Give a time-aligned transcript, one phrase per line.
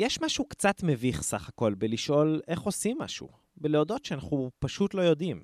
[0.00, 5.42] יש משהו קצת מביך סך הכל בלשאול איך עושים משהו, בלהודות שאנחנו פשוט לא יודעים.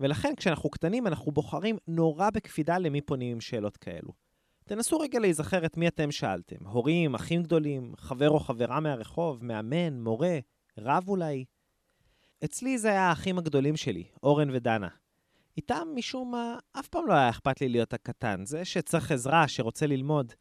[0.00, 4.12] ולכן כשאנחנו קטנים אנחנו בוחרים נורא בקפידה למי פונים עם שאלות כאלו.
[4.64, 6.66] תנסו רגע להיזכר את מי אתם שאלתם.
[6.66, 10.38] הורים, אחים גדולים, חבר או חברה מהרחוב, מאמן, מורה,
[10.78, 11.44] רב אולי.
[12.44, 14.88] אצלי זה היה האחים הגדולים שלי, אורן ודנה.
[15.56, 19.86] איתם, משום מה, אף פעם לא היה אכפת לי להיות הקטן, זה שצריך עזרה, שרוצה
[19.86, 20.32] ללמוד.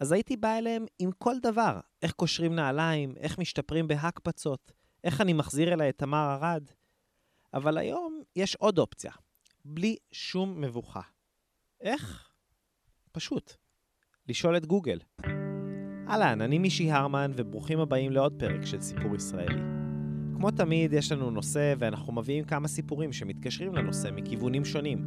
[0.00, 4.72] אז הייתי בא אליהם עם כל דבר, איך קושרים נעליים, איך משתפרים בהקפצות,
[5.04, 6.62] איך אני מחזיר אליי את תמר ארד.
[7.54, 9.12] אבל היום יש עוד אופציה,
[9.64, 11.00] בלי שום מבוכה.
[11.80, 12.28] איך?
[13.12, 13.52] פשוט.
[14.28, 14.98] לשאול את גוגל.
[16.08, 19.60] אהלן, אני מישי הרמן, וברוכים הבאים לעוד פרק של סיפור ישראלי.
[20.36, 25.04] כמו תמיד, יש לנו נושא, ואנחנו מביאים כמה סיפורים שמתקשרים לנושא מכיוונים שונים.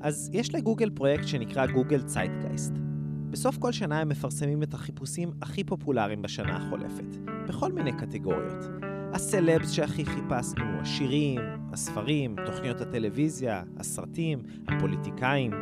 [0.00, 2.87] אז יש לגוגל פרויקט שנקרא גוגל צייטגייסט.
[3.30, 7.16] בסוף כל שנה הם מפרסמים את החיפושים הכי פופולריים בשנה החולפת,
[7.48, 8.64] בכל מיני קטגוריות.
[9.12, 11.40] הסלבס שהכי חיפשנו, השירים,
[11.72, 15.52] הספרים, תוכניות הטלוויזיה, הסרטים, הפוליטיקאים,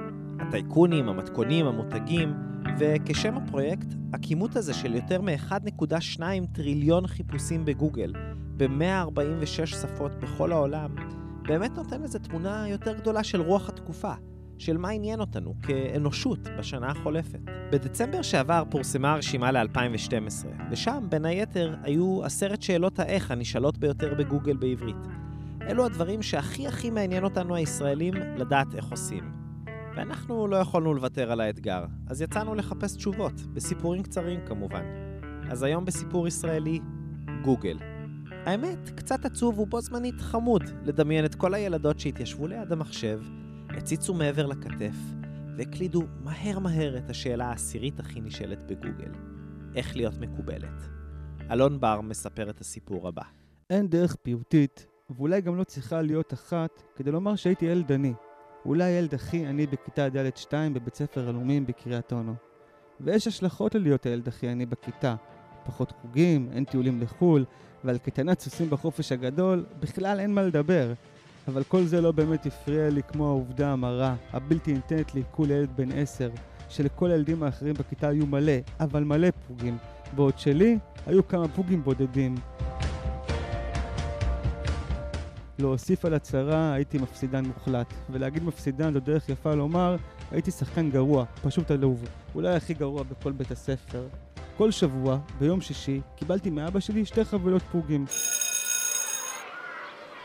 [0.41, 2.34] הטייקונים, המתכונים, המותגים,
[2.78, 6.20] וכשם הפרויקט, הכימות הזה של יותר מ-1.2
[6.53, 8.12] טריליון חיפושים בגוגל,
[8.56, 10.94] ב-146 שפות בכל העולם,
[11.42, 14.12] באמת נותן לזה תמונה יותר גדולה של רוח התקופה,
[14.59, 17.39] של מה עניין אותנו כאנושות בשנה החולפת.
[17.73, 24.57] בדצמבר שעבר פורסמה הרשימה ל-2012, ושם, בין היתר, היו עשרת שאלות האיך הנשאלות ביותר בגוגל
[24.57, 25.07] בעברית.
[25.62, 29.33] אלו הדברים שהכי הכי מעניין אותנו הישראלים לדעת איך עושים.
[29.97, 34.84] ואנחנו לא יכולנו לוותר על האתגר, אז יצאנו לחפש תשובות, בסיפורים קצרים כמובן.
[35.51, 36.81] אז היום בסיפור ישראלי,
[37.43, 37.79] גוגל.
[38.47, 43.21] האמת, קצת עצוב ובו זמנית חמוד לדמיין את כל הילדות שהתיישבו ליד המחשב,
[43.77, 44.94] הציצו מעבר לכתף,
[45.56, 49.12] והקלידו מהר מהר את השאלה העשירית הכי נשאלת בגוגל,
[49.74, 50.88] איך להיות מקובלת.
[51.50, 53.22] אלון בר מספר את הסיפור הבא.
[53.70, 58.12] אין דרך פיוטית, ואולי גם לא צריכה להיות אחת, כדי לומר שהייתי ילד עני.
[58.64, 62.34] אולי הילד הכי עני בכיתה ד'-2 בבית ספר עלומים בקריית אונו.
[63.00, 65.16] ויש השלכות ללהיות הילד הכי עני בכיתה.
[65.65, 67.44] פחות חוגים, אין טיולים לחו"ל,
[67.84, 70.92] ועל קטנת סוסים בחופש הגדול, בכלל אין מה לדבר.
[71.49, 75.93] אבל כל זה לא באמת הפריע לי כמו העובדה המרה, הבלתי ניתנת לעיכול לילד בן
[75.93, 76.31] עשר,
[76.69, 79.79] שלכל הילדים האחרים בכיתה היו מלא, אבל מלא פוגים,
[80.17, 82.34] בעוד שלי היו כמה פוגים בודדים.
[85.59, 87.95] להוסיף על הצהרה, הייתי מפסידן מוחלט.
[88.11, 89.97] ולהגיד מפסידן זו דרך יפה לומר,
[90.31, 92.05] הייתי שחקן גרוע, פשוט עלוב.
[92.34, 94.07] אולי הכי גרוע בכל בית הספר.
[94.57, 98.05] כל שבוע, ביום שישי, קיבלתי מאבא שלי שתי חבילות פוגים.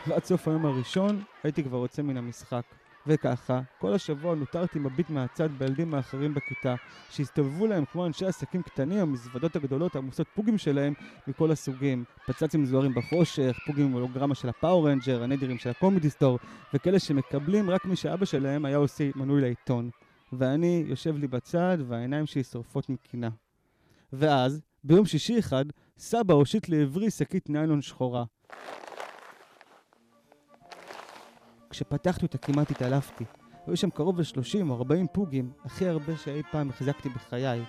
[0.06, 2.62] ועד סוף היום הראשון, הייתי כבר יוצא מן המשחק.
[3.06, 6.74] וככה, כל השבוע נותרתי מביט מהצד בילדים האחרים בכיתה,
[7.10, 10.94] שהסתובבו להם כמו אנשי עסקים קטנים, המזוודות הגדולות עמוסות פוגים שלהם
[11.26, 12.04] מכל הסוגים.
[12.26, 16.38] פוגים זוהרים בחושך, פוגים עם הולוגרמה של ה Power Ranger, הנדירים של הקומדי סטור,
[16.74, 19.90] וכאלה שמקבלים רק מי שאבא שלהם היה עושה מנוי לעיתון.
[20.32, 23.30] ואני יושב לי בצד, והעיניים שלי שורפות מקינה.
[24.12, 25.64] ואז, ביום שישי אחד,
[25.98, 28.24] סבא הושיט לעברי שקית ניילון שחורה.
[31.72, 33.24] כשפתחתי אותה כמעט התעלפתי.
[33.66, 37.62] היו שם קרוב ל-30 או 40 פוגים, הכי הרבה שאי פעם החזקתי בחיי.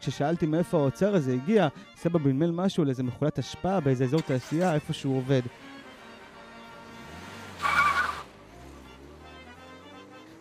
[0.00, 4.74] כששאלתי מאיפה האוצר הזה הגיע, סבא בנמל משהו על איזה מכולת אשפה באיזה אזור תעשייה
[4.74, 5.40] איפה שהוא עובד.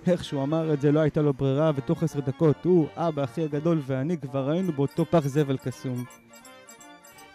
[0.08, 3.44] איך שהוא אמר את זה לא הייתה לו ברירה, ותוך עשר דקות הוא, אבא, אחי
[3.44, 6.04] הגדול ואני כבר היינו באותו פח זבל קסום.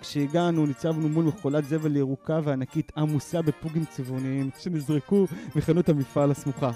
[0.05, 5.27] כשהגענו ניצבנו מול מכולת זבל ירוקה וענקית עמוסה בפוגים צבעוניים שנזרקו
[5.57, 6.71] מחנות המפעל הסמוכה.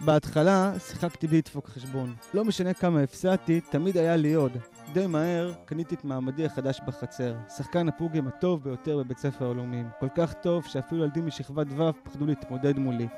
[0.00, 2.14] בהתחלה שיחקתי בלי לדפוק חשבון.
[2.34, 4.52] לא משנה כמה הפסדתי, תמיד היה לי עוד.
[4.92, 7.34] די מהר קניתי את מעמדי החדש בחצר.
[7.56, 9.88] שחקן הפוגים הטוב ביותר בבית ספר הלאומיים.
[10.00, 13.08] כל כך טוב שאפילו ילדים משכבת ו' פחדו להתמודד מולי.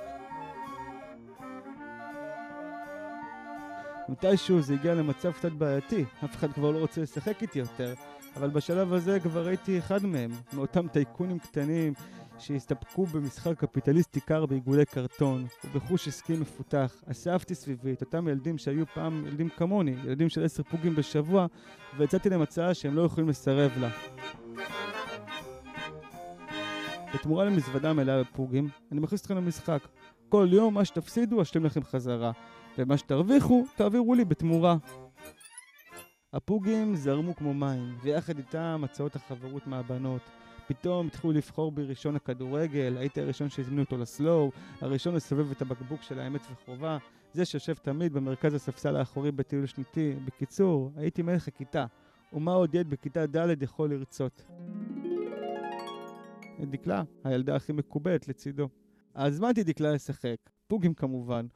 [4.09, 7.95] מתישהו זה הגיע למצב קצת בעייתי, אף אחד כבר לא רוצה לשחק איתי יותר,
[8.37, 11.92] אבל בשלב הזה כבר הייתי אחד מהם, מאותם טייקונים קטנים
[12.39, 17.03] שהסתפקו במשחק קפיטליסטי קר בעיגולי קרטון, ובחוש עסקי מפותח.
[17.10, 21.47] אספתי סביבי את אותם ילדים שהיו פעם ילדים כמוני, ילדים של עשר פוגים בשבוע,
[21.97, 23.89] והצעתי להם הצעה שהם לא יכולים לסרב לה.
[27.15, 29.89] בתמורה למזוודה מלאה בפוגים, אני מכניס אתכם למשחק.
[30.28, 32.33] כל יום מה שתפסידו, אשלים לכם חזרה.
[32.78, 34.77] ומה שתרוויחו, תעבירו לי בתמורה.
[36.34, 40.22] הפוגים זרמו כמו מים, ויחד איתם הצעות החברות מהבנות.
[40.66, 44.51] פתאום התחילו לבחור בראשון הכדורגל, הייתי הראשון שהזמינו אותו לסלואו,
[44.81, 46.98] הראשון לסובב את הבקבוק של האמת וחובה,
[47.33, 50.15] זה שיושב תמיד במרכז הספסל האחורי בטיול שנתי.
[50.25, 51.86] בקיצור, הייתי מלך הכיתה.
[52.33, 54.45] ומה עוד ילד בכיתה ד' יכול לרצות.
[56.60, 58.69] דקלה, הילדה הכי מקובלת לצידו.
[59.15, 60.36] הזמנתי דקלה לשחק,
[60.66, 61.47] פוגים כמובן.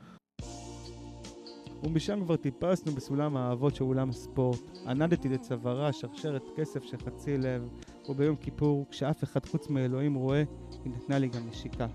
[1.85, 4.61] ומשם כבר טיפסנו בסולם האהבות של אולם הספורט.
[4.87, 7.69] ענדתי לצווארה שרשרת כסף של חצי לב,
[8.09, 10.43] וביום כיפור, כשאף אחד חוץ מאלוהים רואה,
[10.85, 11.87] היא נתנה לי גם נשיקה.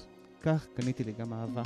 [0.41, 1.63] כך קניתי לי גם אהבה.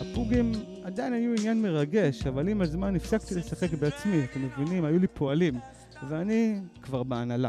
[0.00, 0.52] הפוגים
[0.84, 4.84] עדיין היו עניין מרגש, אבל עם הזמן הפסקתי לשחק בעצמי, אתם מבינים?
[4.84, 5.54] היו לי פועלים,
[6.08, 7.48] ואני כבר בהנהלה.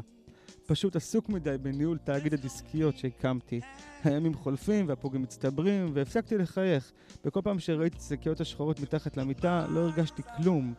[0.67, 3.59] פשוט עסוק מדי בניהול תאגיד הדיסקיות שהקמתי.
[4.03, 6.91] הימים חולפים והפוגים מצטברים, והפסקתי לחייך.
[7.25, 10.73] וכל פעם שראיתי את השקיות השחורות מתחת למיטה, לא הרגשתי כלום.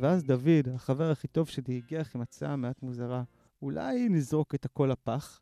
[0.00, 3.22] ואז דוד, החבר הכי טוב שלי, הגיח עם הצעה מעט מוזרה.
[3.62, 5.40] אולי נזרוק את הכל לפח?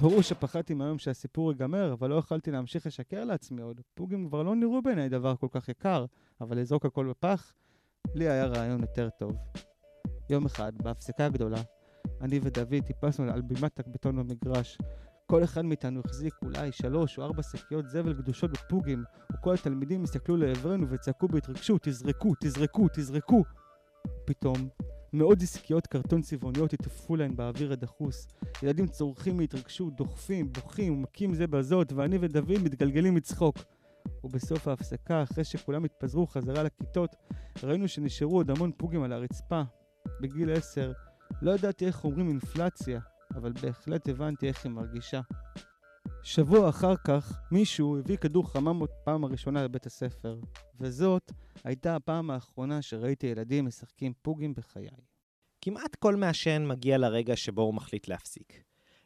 [0.00, 3.80] ברור שפחדתי מהיום שהסיפור ייגמר, אבל לא יכולתי להמשיך לשקר לעצמי עוד.
[3.94, 6.04] פוגים כבר לא נראו בעיניי דבר כל כך יקר,
[6.40, 7.52] אבל לזרוק הכל בפח?
[8.14, 9.36] לי היה רעיון יותר טוב.
[10.30, 11.62] יום אחד, בהפסקה הגדולה,
[12.20, 14.78] אני ודוד טיפסנו על בימת הבטון במגרש.
[15.26, 20.36] כל אחד מאיתנו החזיק אולי שלוש או ארבע שקיות זבל גדושות בפוגים, וכל התלמידים הסתכלו
[20.36, 23.42] לעברנו וצעקו בהתרגשות, תזרקו, תזרקו, תזרקו!
[24.24, 24.68] פתאום,
[25.12, 28.26] מאות דיסקיות קרטון צבעוניות התעפו להן באוויר הדחוס.
[28.62, 33.56] ילדים צורכים מהתרגשות, דוחפים, בוכים ומכים זה בזאת, ואני ודוד מתגלגלים מצחוק.
[34.24, 37.16] ובסוף ההפסקה, אחרי שכולם התפזרו חזרה לכיתות,
[37.62, 39.62] ראינו שנשארו עוד המון פוגים על הרצפה.
[40.20, 40.92] בגיל עשר,
[41.42, 43.00] לא ידעתי איך אומרים אינפלציה,
[43.34, 45.20] אבל בהחלט הבנתי איך היא מרגישה.
[46.22, 50.40] שבוע אחר כך, מישהו הביא כדור חמם עוד פעם הראשונה לבית הספר,
[50.80, 51.32] וזאת
[51.64, 54.88] הייתה הפעם האחרונה שראיתי ילדים משחקים פוגים בחיי.
[55.60, 58.62] כמעט כל מעשן מגיע לרגע שבו הוא מחליט להפסיק.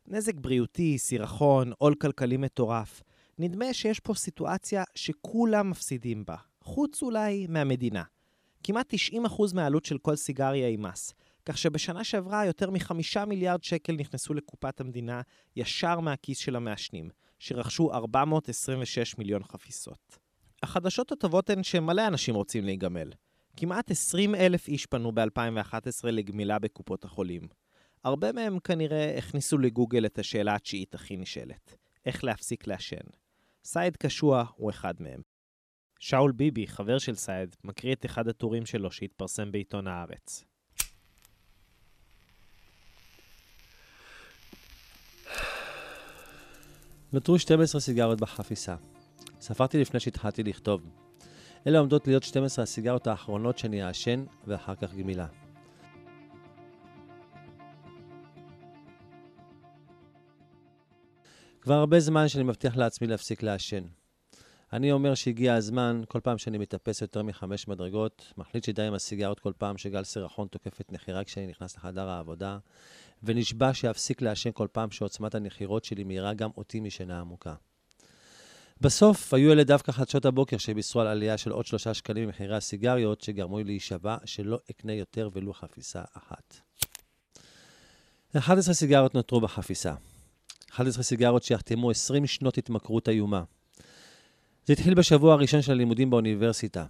[0.06, 3.02] נזק בריאותי, סירחון, עול כלכלי מטורף.
[3.38, 8.02] נדמה שיש פה סיטואציה שכולם מפסידים בה, חוץ אולי מהמדינה.
[8.64, 11.14] כמעט 90% מהעלות של כל סיגריה היא מס,
[11.44, 15.20] כך שבשנה שעברה יותר מחמישה מיליארד שקל נכנסו לקופת המדינה
[15.56, 20.19] ישר מהכיס של המעשנים, שרכשו 426 מיליון חפיסות.
[20.62, 23.12] החדשות הטובות הן שמלא אנשים רוצים להיגמל.
[23.56, 27.49] כמעט 20 אלף איש פנו ב-2011 לגמילה בקופות החולים.
[28.05, 31.76] הרבה מהם כנראה הכניסו לגוגל את השאלה התשיעית הכי נשאלת,
[32.06, 33.06] איך להפסיק לעשן.
[33.64, 35.31] סייד קשוע הוא אחד מהם.
[36.04, 40.44] שאול ביבי, חבר של סייד, מקריא את אחד הטורים שלו שהתפרסם בעיתון הארץ.
[47.12, 48.76] נותרו 12 סיגריות בחפיסה.
[49.40, 50.82] ספרתי לפני שהתחלתי לכתוב.
[51.66, 55.26] אלה עומדות להיות 12 הסיגריות האחרונות שאני אעשן, ואחר כך גמילה.
[61.60, 64.01] כבר הרבה זמן שאני מבטיח לעצמי להפסיק לעשן.
[64.73, 69.41] אני אומר שהגיע הזמן, כל פעם שאני מטפס יותר מחמש מדרגות, מחליט שדי עם הסיגריות
[69.41, 72.59] כל פעם שגל סירחון תוקף את נחירה כשאני נכנס לחדר העבודה,
[73.23, 77.55] ונשבע שאפסיק לעשן כל פעם שעוצמת הנחירות שלי מהירה גם אותי משינה עמוקה.
[78.81, 83.21] בסוף היו אלה דווקא חדשות הבוקר שבישרו על עלייה של עוד שלושה שקלים במחירי הסיגריות,
[83.21, 86.61] שגרמו לי להישבע שלא אקנה יותר ולו חפיסה אחת.
[88.39, 89.95] 11 סיגריות נותרו בחפיסה.
[90.71, 93.43] 11 סיגריות שיחתמו 20 שנות התמכרות איומה.
[94.67, 96.85] זה התחיל בשבוע הראשון של הלימודים באוניברסיטה.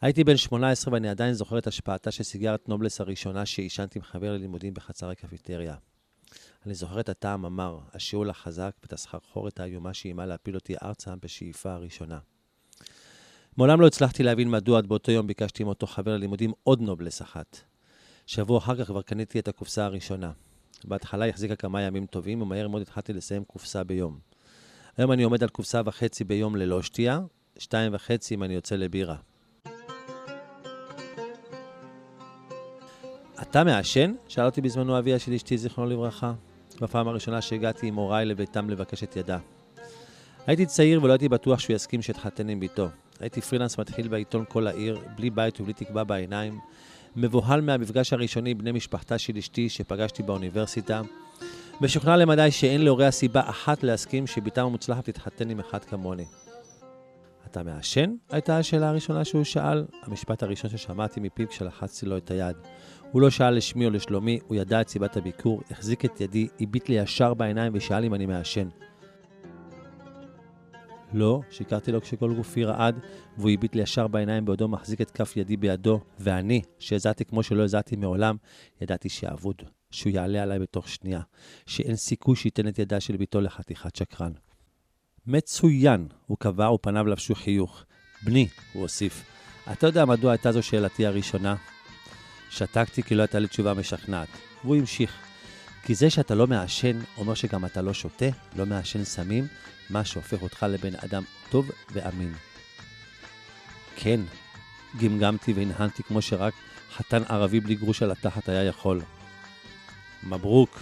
[0.00, 4.32] הייתי בן 18 ואני עדיין זוכר את השפעתה של סיגרת נובלס הראשונה שעישנתי עם חבר
[4.32, 5.74] ללימודים בחצר הקפיטריה.
[6.66, 11.72] אני זוכר את הטעם המר, השיעול החזק ואת הסחרחורת האיומה שאיימה להפיל אותי ארצה בשאיפה
[11.72, 12.18] הראשונה.
[13.56, 17.22] מעולם לא הצלחתי להבין מדוע עד באותו יום ביקשתי עם אותו חבר ללימודים עוד נובלס
[17.22, 17.60] אחת.
[18.26, 20.32] שבוע אחר כך כבר קניתי את הקופסה הראשונה.
[20.84, 24.18] בהתחלה החזיקה כמה ימים טובים, ומהר מאוד התחלתי לסיים קופסה ביום.
[24.98, 27.20] היום אני עומד על קופסה וחצי ביום ללא שתייה,
[27.58, 29.16] שתיים וחצי אם אני יוצא לבירה.
[33.42, 34.14] אתה מעשן?
[34.28, 36.32] שאל אותי בזמנו אביה של אשתי, זיכרונו לברכה,
[36.80, 39.38] בפעם הראשונה שהגעתי עם הוריי לביתם לבקש את ידה.
[40.46, 42.88] הייתי צעיר ולא הייתי בטוח שהוא יסכים שאתחתן עם ביתו.
[43.20, 46.58] הייתי פרילנס מתחיל בעיתון כל העיר, בלי בית ובלי תקווה בעיניים,
[47.16, 51.02] מבוהל מהמפגש הראשוני עם בני משפחתה של אשתי שפגשתי באוניברסיטה,
[51.80, 56.24] משוכנע למדי שאין להוריה סיבה אחת להסכים שבתם המוצלחת תתחתן עם אחד כמוני.
[57.46, 58.14] אתה מעשן?
[58.30, 62.56] הייתה השאלה הראשונה שהוא שאל, המשפט הראשון ששמעתי מפיו כשלחצתי לו את היד.
[63.12, 66.88] הוא לא שאל לשמי או לשלומי, הוא ידע את סיבת הביקור, החזיק את ידי, הביט
[66.88, 68.68] לי ישר בעיניים ושאל אם אני מעשן.
[71.12, 73.00] לא, שיקרתי לו כשכל גופי רעד,
[73.38, 77.62] והוא הביט לי ישר בעיניים בעודו מחזיק את כף ידי בידו, ואני, שהזעתי כמו שלא
[77.62, 78.36] הזעתי מעולם,
[78.80, 79.62] ידעתי שאבוד,
[79.96, 81.20] שהוא יעלה עליי בתוך שנייה,
[81.66, 84.32] שאין סיכוי שייתן את ידה של ביתו לחתיכת שקרן.
[85.26, 87.84] מצוין, הוא קבע ופניו לבשו חיוך.
[88.22, 89.24] בני, הוא הוסיף,
[89.72, 91.56] אתה יודע מדוע הייתה זו שאלתי הראשונה?
[92.50, 94.28] שתקתי כי לא הייתה לי תשובה משכנעת.
[94.64, 95.16] והוא המשיך,
[95.82, 98.26] כי זה שאתה לא מעשן, אומר שגם אתה לא שותה,
[98.56, 99.46] לא מעשן סמים,
[99.90, 102.34] מה שהופך אותך לבן אדם טוב ואמין.
[103.96, 104.20] כן,
[105.00, 106.54] גמגמתי והנהנתי כמו שרק
[106.96, 109.00] חתן ערבי בלי גרוש על התחת היה יכול.
[110.28, 110.78] מברוק,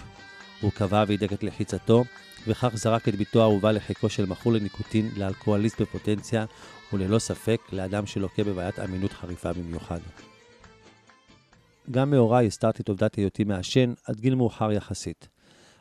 [0.61, 2.03] הוא קבע והידק את לחיצתו,
[2.47, 6.45] וכך זרק את בתו האהובה לחיקו של מכור לניקוטין, לאלכוהוליסט בפוטנציה,
[6.93, 9.99] וללא ספק לאדם שלוקה בבעיית אמינות חריפה במיוחד.
[11.91, 15.27] גם מהוריי הסתרתי את עובדת היותי מעשן עד גיל מאוחר יחסית.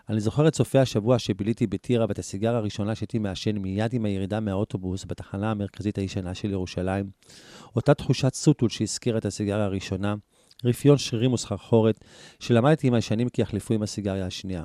[0.09, 4.40] אני זוכר את סופי השבוע שביליתי בטירה ואת הסיגר הראשונה שהייתי מעשן מיד עם הירידה
[4.40, 7.11] מהאוטובוס בתחנה המרכזית הישנה של ירושלים.
[7.76, 10.14] אותה תחושת סוטול שהזכירה את הסיגריה הראשונה,
[10.64, 12.04] רפיון שרירים וסחרחורת,
[12.40, 14.64] שלמדתי עם הישנים כי יחלפו עם הסיגריה השנייה.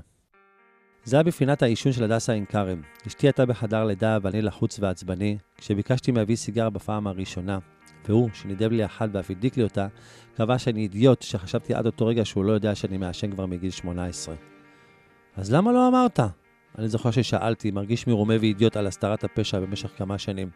[1.04, 2.82] זה היה בפינת העישון של הדסה עין כרם.
[3.08, 5.38] אשתי הייתה בחדר לידה ואני לחוץ ועצבני.
[5.58, 7.60] כשביקשתי מאבי סיגר בפעם הראשונה,
[8.08, 9.88] והוא, שנידב לי אחת ואף הדליק לי אותה,
[10.36, 14.36] קבע שאני אידיוט שחשבתי עד אותו רגע שהוא לא יודע שאני מעשן כבר מגיל 18.
[15.36, 16.20] אז למה לא אמרת?
[16.78, 20.50] אני זוכר ששאלתי, מרגיש מרומה ואידיוט על הסתרת הפשע במשך כמה שנים.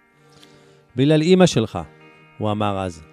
[0.96, 1.80] בגלל אימא שלך,
[2.38, 3.13] הוא אמר אז.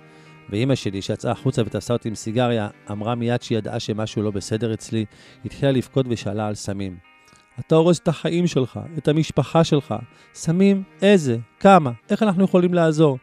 [0.50, 4.74] ואימא שלי, שיצאה החוצה ותפסה אותי עם סיגריה, אמרה מיד שהיא ידעה שמשהו לא בסדר
[4.74, 5.04] אצלי,
[5.44, 6.96] התחילה לבכות ושאלה על סמים.
[7.60, 9.94] אתה הורס את החיים שלך, את המשפחה שלך.
[10.34, 10.82] סמים?
[11.02, 11.38] איזה?
[11.60, 11.90] כמה?
[12.10, 13.18] איך אנחנו יכולים לעזור?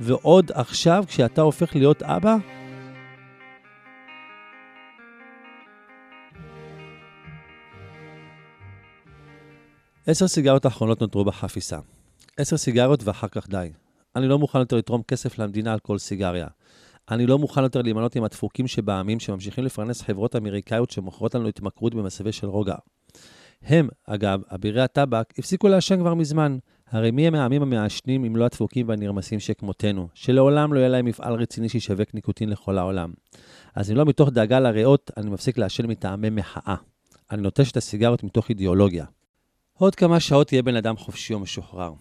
[0.00, 2.36] ועוד עכשיו, כשאתה הופך להיות אבא?
[10.06, 11.78] עשר סיגריות האחרונות נותרו בחפיסה.
[12.36, 13.70] עשר סיגריות ואחר כך די.
[14.16, 16.46] אני לא מוכן יותר לתרום כסף למדינה על כל סיגריה.
[17.10, 21.94] אני לא מוכן יותר להימנות עם הדפוקים שבעמים שממשיכים לפרנס חברות אמריקאיות שמוכרות לנו התמכרות
[21.94, 22.74] במסווה של רוגע.
[23.62, 26.58] הם, אגב, אבירי הטבק, הפסיקו לעשן כבר מזמן.
[26.90, 31.34] הרי מי הם העמים המעשנים אם לא הדפוקים והנרמסים שכמותנו, שלעולם לא יהיה להם מפעל
[31.34, 33.12] רציני שישווק ניקוטין לכל העולם.
[33.74, 36.74] אז אם לא מתוך דאגה לריאות, אני מפסיק לעשן מטעמי מחאה.
[37.30, 39.04] אני נוטש את הסיגריות מתוך אידיאולוגיה.
[39.72, 41.92] עוד כמה שעות תהיה בן אדם חופשי ומשוחרר.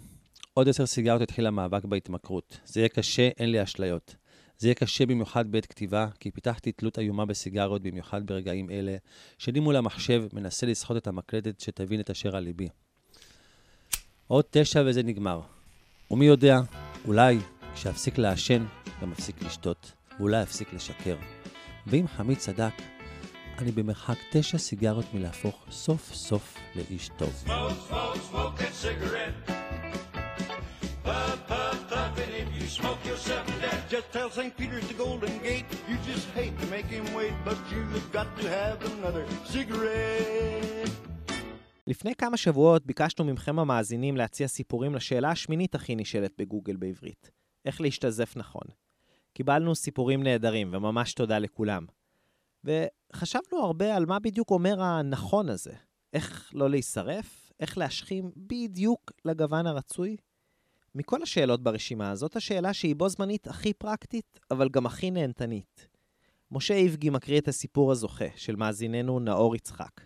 [0.54, 2.60] עוד עשר סיגריות יתחיל המאבק בהתמכרות.
[2.66, 4.16] זה יהיה קשה, אין לי אשליות.
[4.58, 8.96] זה יהיה קשה במיוחד בעת כתיבה, כי פיתחתי תלות איומה בסיגריות, במיוחד ברגעים אלה,
[9.38, 12.68] שאני מול המחשב מנסה לסחוט את המקלדת שתבין את אשר על ליבי.
[14.28, 15.42] עוד תשע וזה נגמר.
[16.12, 16.60] ומי יודע,
[17.06, 17.38] אולי
[17.74, 18.66] כשאפסיק לעשן,
[19.02, 21.16] גם אפסיק לשתות, ואולי אפסיק לשקר.
[21.88, 22.74] ואם חמי צדק,
[23.58, 27.44] אני במרחק תשע סיגריות מלהפוך סוף סוף לאיש טוב.
[27.46, 29.53] Smoke, smoke smoke
[33.94, 34.54] Just tell St.
[34.60, 35.70] Peter's the Golden Gate.
[35.90, 40.90] You just hate to make him wait, but you've got to have another cigarette.
[41.88, 47.32] לפני כמה שבועות ביקשנו מכם המאזינים להציע סיפורים לשאלה השמינית הכי נשאלת בגוגל בעברית.
[47.66, 48.68] איך להשתזף נכון.
[49.34, 51.86] קיבלנו סיפורים נהדרים, וממש תודה לכולם.
[52.64, 55.74] וחשבנו הרבה על מה בדיוק אומר הנכון הזה.
[56.14, 60.18] איך לא להישרף, איך להשכים בדיוק לגוון הרצוי,
[60.96, 65.88] מכל השאלות ברשימה הזאת, השאלה שהיא בו זמנית הכי פרקטית, אבל גם הכי נהנתנית.
[66.52, 70.02] משה איבגי מקריא את הסיפור הזוכה של מאזיננו נאור יצחק.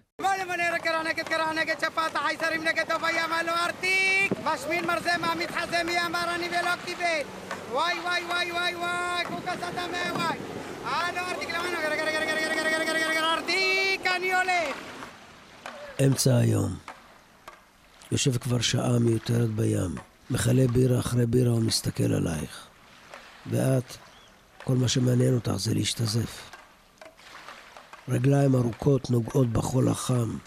[16.05, 16.75] אמצע היום.
[18.11, 20.16] יושב כבר שעה מיותרת בים.
[20.29, 22.67] מכלה בירה אחרי בירה ומסתכל עלייך.
[23.49, 23.97] ואת,
[24.63, 26.49] כל מה שמעניין אותך זה להשתזף.
[28.09, 30.37] רגליים ארוכות נוגעות בחול החם.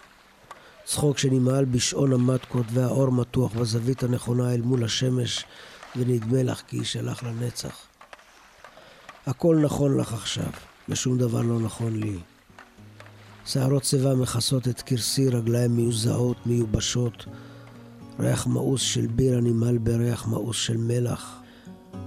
[0.84, 5.44] צחוק שנמעל בשעון המטקות והאור מתוח בזווית הנכונה אל מול השמש,
[5.96, 7.76] ונדמה לך כי יישלח לנצח.
[9.26, 10.50] הכל נכון לך עכשיו,
[10.88, 12.18] ושום דבר לא נכון לי.
[13.46, 17.26] שערות שיבה מכסות את כרסי, רגליים מיוזעות, מיובשות,
[18.20, 21.42] ריח מאוס של בירה נמהל בריח מאוס של מלח.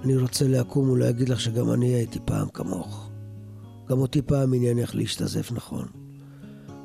[0.04, 3.10] אני רוצה לקום ולהגיד לך שגם אני הייתי פעם כמוך.
[3.90, 5.86] גם אותי פעם עניין איך להשתזף נכון.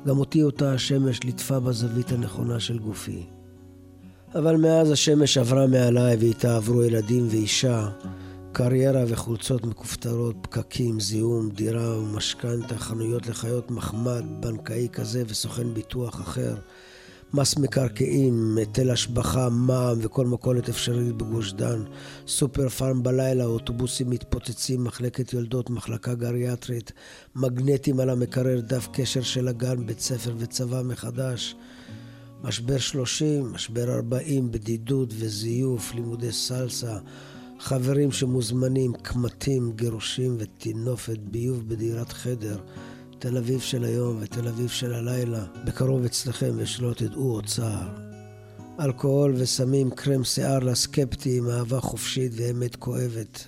[0.07, 3.25] גם אותי אותה השמש ליטפה בזווית הנכונה של גופי.
[4.35, 7.89] אבל מאז השמש עברה מעליי ואיתה עברו ילדים ואישה,
[8.51, 16.55] קריירה וחולצות מכופתרות, פקקים, זיהום, דירה ומשכנתה, חנויות לחיות מחמד, בנקאי כזה וסוכן ביטוח אחר,
[17.33, 21.83] מס מקרקעין, היטל השבחה, מע"מ וכל מכולת אפשרית בגוש דן,
[22.27, 26.91] סופר פארם בלילה, אוטובוסים מתפוצצים, מחלקת יולדות, מחלקה גריאטרית,
[27.35, 31.55] מגנטים על המקרר, דף קשר של הגן, בית ספר וצבא מחדש,
[32.43, 36.97] משבר שלושים, משבר ארבעים, בדידות וזיוף, לימודי סלסה,
[37.59, 42.57] חברים שמוזמנים, קמטים, גירושים וטינופת, ביוב בדירת חדר,
[43.19, 47.89] תל אביב של היום ותל אביב של הלילה, בקרוב אצלכם ושלא תדעו עוד צער.
[48.79, 53.47] אלכוהול וסמים, קרם שיער לסקפטים, אהבה חופשית ואמת כואבת.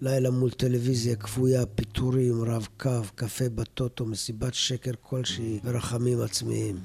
[0.00, 6.76] לילה מול טלוויזיה כפויה, פיטורים, רב קו, קפה בטוטו, מסיבת שקר כלשהי ורחמים עצמיים.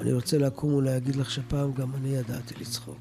[0.00, 3.00] אני רוצה לקום ולהגיד לך שפעם גם אני ידעתי לצחוק.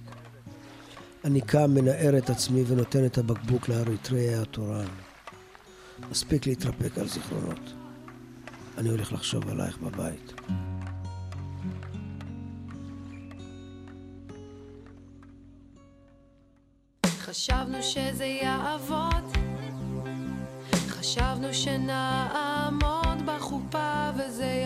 [1.26, 4.88] אני קם, מנער את עצמי ונותן את הבקבוק לאריתריאי התורן.
[6.12, 7.85] מספיק להתרפק על זיכרונות.
[8.78, 10.34] אני הולך לחשוב עלייך בבית.
[17.06, 19.38] חשבנו שזה יעבוד,
[20.88, 24.65] חשבנו שנעמוד בחופה וזה ירוץ,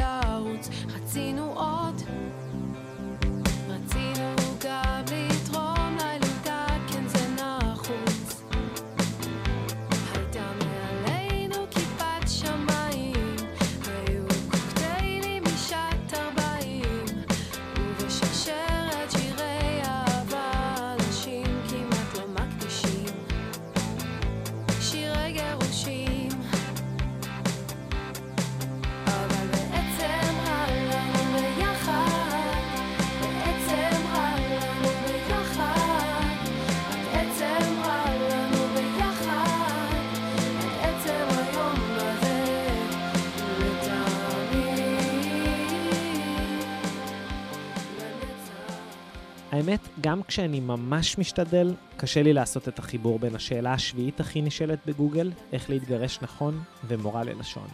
[49.60, 54.80] האמת, גם כשאני ממש משתדל, קשה לי לעשות את החיבור בין השאלה השביעית הכי נשאלת
[54.86, 57.68] בגוגל, איך להתגרש נכון, ומורה ללשון.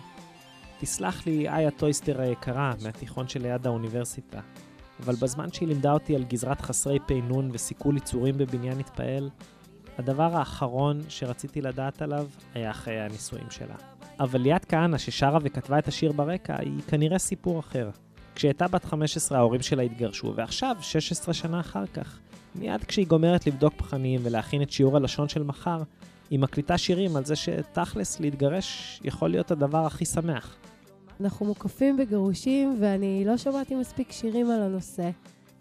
[0.79, 4.39] תסלח לי, איה טויסטר היקרה, מהתיכון שליד האוניברסיטה,
[5.03, 9.29] אבל בזמן שהיא לימדה אותי על גזרת חסרי פ"נ ושיכול עיצורים בבניין התפעל,
[9.97, 13.75] הדבר האחרון שרציתי לדעת עליו היה חיי הנישואים שלה.
[14.19, 17.89] אבל ליאת כהנא, ששרה וכתבה את השיר ברקע, היא כנראה סיפור אחר.
[18.35, 22.19] כשהייתה בת 15 ההורים שלה התגרשו, ועכשיו, 16 שנה אחר כך,
[22.55, 25.81] מיד כשהיא גומרת לבדוק פחנים ולהכין את שיעור הלשון של מחר,
[26.29, 30.55] היא מקליטה שירים על זה שתכלס להתגרש יכול להיות הדבר הכי שמח.
[31.21, 35.09] אנחנו מוקפים בגירושים, ואני לא שמעתי מספיק שירים על הנושא.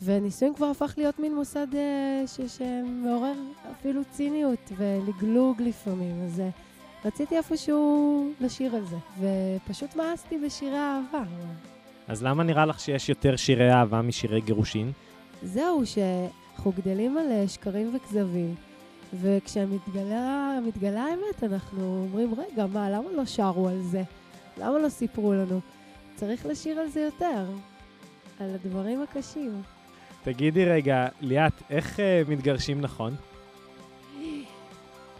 [0.02, 3.34] ונישואים כבר הפך להיות מין מוסד אה, ש- שמעורר
[3.72, 6.48] אפילו ציניות ולגלוג לפעמים, אז אה,
[7.04, 11.24] רציתי איפשהו לשיר על זה, ופשוט מאסתי בשירי אהבה.
[12.08, 14.92] אז למה נראה לך שיש יותר שירי אהבה משירי גירושין?
[15.42, 18.54] זהו, שאנחנו גדלים על אה, שקרים וכזבים,
[19.20, 24.02] וכשמתגלה מתגלה האמת, אנחנו אומרים, רגע, מה, למה לא שרו על זה?
[24.58, 25.60] למה לא סיפרו לנו?
[26.14, 27.44] צריך לשיר על זה יותר,
[28.40, 29.62] על הדברים הקשים.
[30.22, 33.14] תגידי רגע, ליאת, איך אה, מתגרשים נכון?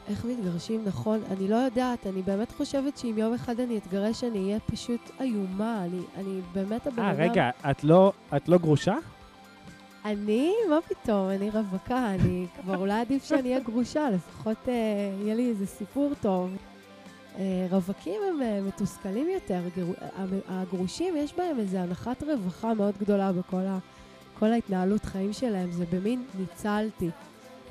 [0.09, 1.21] איך מתגרשים נכון?
[1.31, 5.85] אני לא יודעת, אני באמת חושבת שאם יום אחד אני אתגרש, אני אהיה פשוט איומה.
[5.85, 7.21] אני, אני באמת הבן אה, אדם...
[7.21, 8.95] רגע, את לא, את לא גרושה?
[10.05, 10.53] אני?
[10.71, 11.29] מה פתאום?
[11.31, 14.73] אני רווקה, אני כבר אולי עדיף שאני אהיה גרושה, לפחות אה,
[15.23, 16.51] יהיה לי איזה סיפור טוב.
[17.39, 19.85] אה, רווקים הם אה, מתוסכלים יותר, גר...
[20.17, 23.79] המ- הגרושים יש בהם איזו הנחת רווחה מאוד גדולה בכל ה...
[24.39, 27.11] כל ההתנהלות חיים שלהם, זה במין ניצלתי.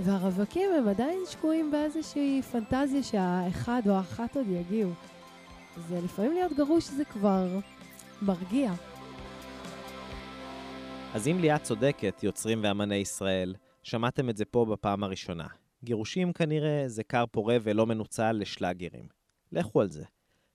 [0.06, 4.92] והרווקים הם עדיין שקועים באיזושהי פנטזיה שהאחד או האחת עוד יגיעו.
[5.90, 7.48] זה לפעמים להיות גרוש זה כבר
[8.22, 8.72] מרגיע.
[11.14, 15.48] אז אם ליאת צודקת, יוצרים ואמני ישראל, שמעתם את זה פה בפעם הראשונה.
[15.84, 19.08] גירושים כנראה זה כר פורה ולא מנוצל לשלאגרים.
[19.52, 20.04] לכו על זה.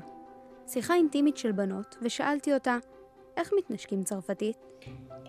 [0.66, 2.76] שיחה אינטימית של בנות, ושאלתי אותה,
[3.36, 4.56] איך מתנשקים צרפתית?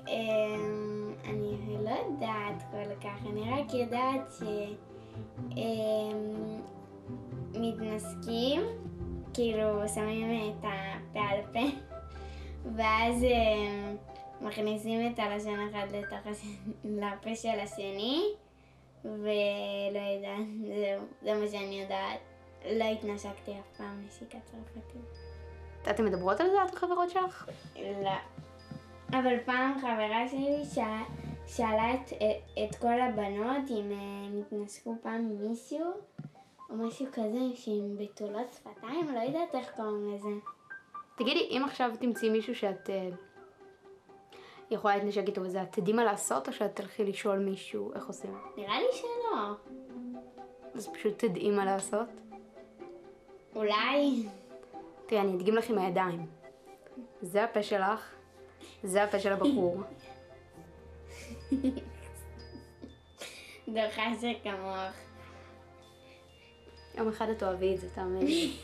[0.07, 4.43] אמ, אני לא יודעת כל כך, אני רק יודעת ש...
[5.57, 6.61] אמ,
[9.33, 11.77] כאילו שמים את הפה על פה,
[12.75, 13.95] ואז אמ,
[14.41, 16.89] מכניסים את הלשון אחד לתוך הש-
[17.35, 18.23] של השני,
[19.05, 22.19] ולא יודעת, זהו, זה מה שאני יודעת.
[22.65, 25.19] לא התנשקתי אף פעם נשיקה צרפתית.
[25.89, 27.49] אתן מדברות על זה, את וחברות שלך?
[27.75, 28.11] לא.
[29.09, 31.03] אבל פעם חברה שלי שאלה,
[31.47, 32.13] שאלה את,
[32.63, 35.85] את כל הבנות אם הם התנסקו פעם עם מישהו,
[36.69, 40.29] או משהו כזה, שהם בתולות שפתיים, לא יודעת איך קוראים לזה.
[41.17, 43.09] תגידי, אם עכשיו תמצאי מישהו שאת אה,
[44.71, 48.37] יכולה להתנשק איתו וזה, את תדעי מה לעשות, או שאת תלכי לשאול מישהו איך עושים?
[48.57, 49.55] נראה לי שלא.
[50.75, 52.07] אז פשוט תדעי מה לעשות.
[53.55, 54.27] אולי.
[55.05, 56.25] תראי, אני אדגים לך עם הידיים.
[57.21, 58.15] זה הפה שלך,
[58.83, 59.81] זה הפה של הבחור.
[63.67, 64.93] דוחה שכמוך.
[66.95, 68.51] יום אחד את אוהבי את זה, תאמין לי.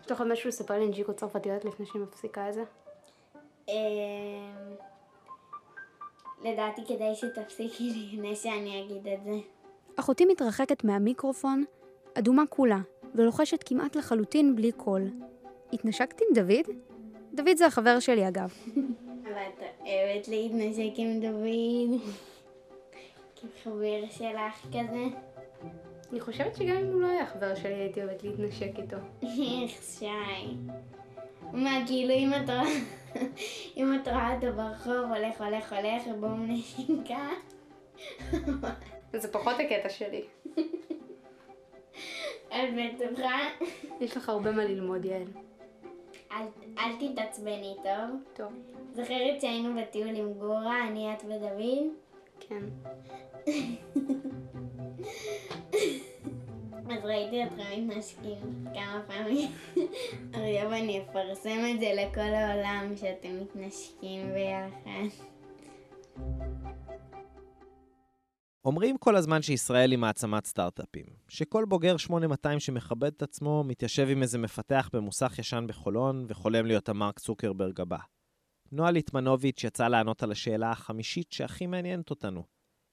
[0.00, 2.64] יש לך עוד משהו לספר לי נג'יקות צרפתיות לפני שאני מפסיקה את זה?
[3.70, 4.74] אמ,
[6.44, 9.38] לדעתי כדאי שתפסיקי לפני שאני אגיד את זה.
[9.96, 11.64] אחותי מתרחקת מהמיקרופון,
[12.14, 12.78] אדומה כולה,
[13.14, 15.02] ולוחשת כמעט לחלוטין בלי קול.
[15.72, 16.76] התנשקת עם דוד?
[17.34, 18.52] דוד זה החבר שלי אגב.
[19.26, 22.00] אבל את אוהבת להתנשק עם דוד?
[23.36, 25.04] כחבר שלך כזה?
[26.12, 28.96] אני חושבת שגם אם הוא לא היה חבר שלי הייתי אוהבת להתנשק איתו.
[29.62, 30.06] איך שי.
[31.52, 32.99] מה, כאילו אם את רואה...
[33.76, 37.28] אם את רואה אותו ברחוב, הולך, הולך, הולך, ובואו נשיקה.
[39.12, 40.24] זה פחות הקטע שלי.
[42.48, 43.38] את בטוחה?
[44.00, 45.22] יש לך הרבה מה ללמוד, יעל.
[46.32, 46.46] אל,
[46.78, 48.20] אל תתעצבני, טוב?
[48.36, 48.52] טוב.
[48.92, 51.86] זוכרת שהיינו בטיול עם גורה, אני, את ודוד?
[52.40, 52.62] כן.
[56.92, 59.50] אז ראיתי אתכם מתנשקים כמה פעמים.
[60.32, 65.16] עכשיו אני אפרסם את זה לכל העולם שאתם מתנשקים ביחד.
[68.64, 74.22] אומרים כל הזמן שישראל היא מעצמת סטארט-אפים, שכל בוגר 8200 שמכבד את עצמו מתיישב עם
[74.22, 77.98] איזה מפתח במוסך ישן בחולון וחולם להיות המרק צוקרברג הבא.
[78.72, 82.44] נועה ליטמנוביץ' יצאה לענות על השאלה החמישית שהכי מעניינת אותנו,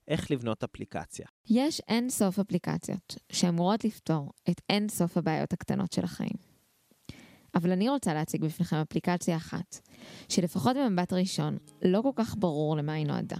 [0.07, 1.25] איך לבנות אפליקציה.
[1.49, 6.57] יש אין סוף אפליקציות שאמורות לפתור את אין סוף הבעיות הקטנות של החיים.
[7.55, 9.79] אבל אני רוצה להציג בפניכם אפליקציה אחת,
[10.29, 13.37] שלפחות במבט ראשון לא כל כך ברור למה היא נועדה.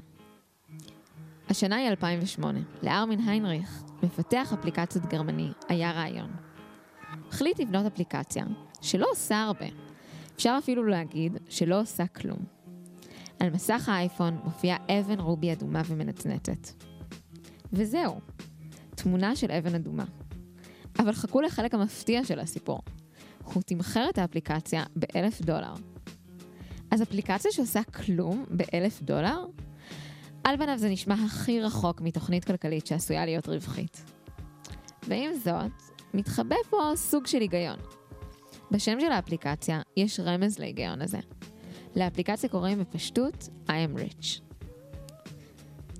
[1.50, 2.60] השנה היא 2008.
[2.84, 6.32] לארמין היינריך, מפתח אפליקציות גרמני, היה רעיון.
[7.30, 8.46] החליט לבנות אפליקציה
[8.82, 9.66] שלא עושה הרבה.
[10.36, 12.57] אפשר אפילו להגיד שלא עושה כלום.
[13.40, 16.70] על מסך האייפון מופיעה אבן רובי אדומה ומנצנצת.
[17.74, 18.20] וזהו,
[18.96, 20.06] תמונה של אבן אדומה.
[21.00, 22.80] אבל חכו לחלק המפתיע של הסיפור.
[23.44, 25.74] הוא תמחר את האפליקציה באלף דולר.
[26.92, 29.46] אז אפליקציה שעושה כלום באלף דולר?
[30.44, 34.04] על פניו זה נשמע הכי רחוק מתוכנית כלכלית שעשויה להיות רווחית.
[35.08, 35.72] ועם זאת,
[36.14, 37.80] מתחבא פה סוג של היגיון.
[38.72, 41.20] בשם של האפליקציה יש רמז להיגיון הזה.
[41.98, 44.42] לאפליקציה קוראים בפשטות I am rich.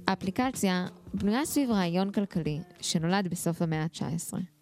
[0.08, 4.57] האפליקציה בנויה סביב רעיון כלכלי שנולד בסוף המאה ה-19.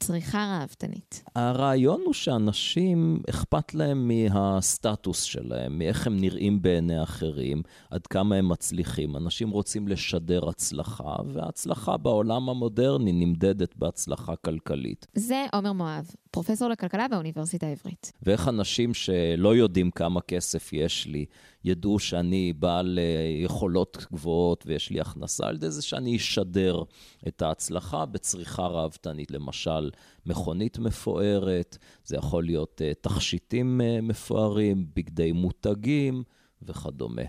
[0.00, 1.22] צריכה ראוותנית.
[1.34, 8.48] הרעיון הוא שאנשים, אכפת להם מהסטטוס שלהם, מאיך הם נראים בעיני אחרים, עד כמה הם
[8.48, 9.16] מצליחים.
[9.16, 15.06] אנשים רוצים לשדר הצלחה, וההצלחה בעולם המודרני נמדדת בהצלחה כלכלית.
[15.14, 18.12] זה עומר מואב, פרופסור לכלכלה באוניברסיטה העברית.
[18.22, 21.24] ואיך אנשים שלא יודעים כמה כסף יש לי,
[21.64, 26.82] ידעו שאני בעל אה, יכולות גבוהות ויש לי הכנסה, על ידי זה שאני אשדר
[27.28, 29.30] את ההצלחה בצריכה ראוותנית.
[29.30, 29.90] למשל,
[30.26, 36.22] מכונית מפוארת, זה יכול להיות אה, תכשיטים אה, מפוארים, בגדי מותגים
[36.62, 37.22] וכדומה.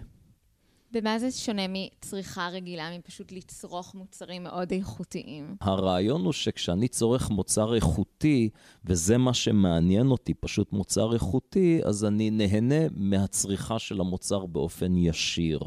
[0.94, 5.56] במה זה שונה מצריכה רגילה, מפשוט לצרוך מוצרים מאוד איכותיים?
[5.62, 8.50] הרעיון הוא שכשאני צורך מוצר איכותי,
[8.86, 15.60] וזה מה שמעניין אותי, פשוט מוצר איכותי, אז אני נהנה מהצריכה של המוצר באופן ישיר.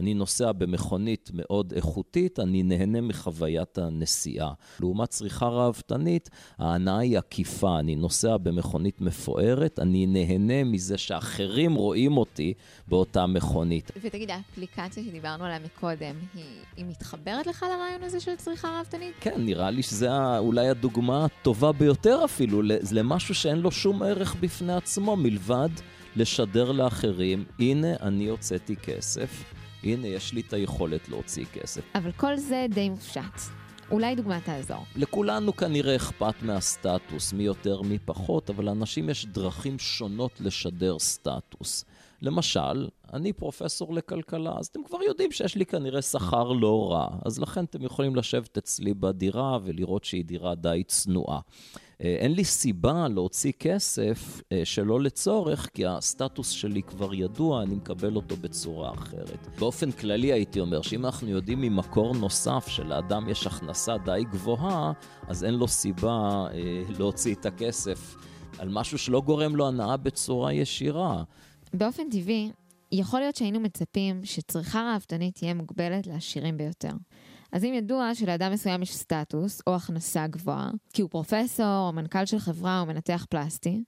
[0.00, 4.52] אני נוסע במכונית מאוד איכותית, אני נהנה מחוויית הנסיעה.
[4.80, 7.78] לעומת צריכה ראוותנית, ההנאה היא עקיפה.
[7.78, 12.54] אני נוסע במכונית מפוארת, אני נהנה מזה שאחרים רואים אותי
[12.88, 13.90] באותה מכונית.
[14.02, 16.44] ותגיד, האפליקציה שדיברנו עליה מקודם, היא,
[16.76, 19.14] היא מתחברת לך לרעיון הזה של צריכה ראוותנית?
[19.20, 24.74] כן, נראה לי שזו אולי הדוגמה הטובה ביותר אפילו, למשהו שאין לו שום ערך בפני
[24.74, 25.70] עצמו, מלבד
[26.16, 29.44] לשדר לאחרים, הנה אני הוצאתי כסף,
[29.84, 31.82] הנה יש לי את היכולת להוציא כסף.
[31.94, 33.60] אבל כל זה די מופשט.
[33.90, 34.84] אולי דוגמה תעזור.
[34.96, 41.84] לכולנו כנראה אכפת מהסטטוס, מי יותר מי פחות, אבל לאנשים יש דרכים שונות לשדר סטטוס.
[42.22, 47.38] למשל, אני פרופסור לכלכלה, אז אתם כבר יודעים שיש לי כנראה שכר לא רע, אז
[47.38, 51.40] לכן אתם יכולים לשבת אצלי בדירה ולראות שהיא דירה די צנועה.
[52.04, 57.74] אה, אין לי סיבה להוציא כסף אה, שלא לצורך, כי הסטטוס שלי כבר ידוע, אני
[57.74, 59.46] מקבל אותו בצורה אחרת.
[59.58, 64.92] באופן כללי הייתי אומר שאם אנחנו יודעים ממקור נוסף שלאדם יש הכנסה די גבוהה,
[65.28, 68.16] אז אין לו סיבה אה, להוציא את הכסף
[68.58, 71.22] על משהו שלא גורם לו הנאה בצורה ישירה.
[71.74, 72.50] באופן טבעי,
[72.92, 76.92] יכול להיות שהיינו מצפים שצריכה ראוותנית תהיה מוגבלת לעשירים ביותר.
[77.52, 82.26] אז אם ידוע שלאדם מסוים יש סטטוס או הכנסה גבוהה, כי הוא פרופסור או מנכ"ל
[82.26, 83.84] של חברה או מנתח פלסטי,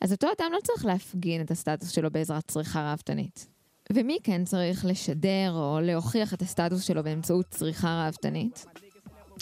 [0.00, 3.48] אז אותו אדם לא צריך להפגין את הסטטוס שלו בעזרת צריכה ראוותנית.
[3.92, 8.66] ומי כן צריך לשדר או להוכיח את הסטטוס שלו באמצעות צריכה ראוותנית?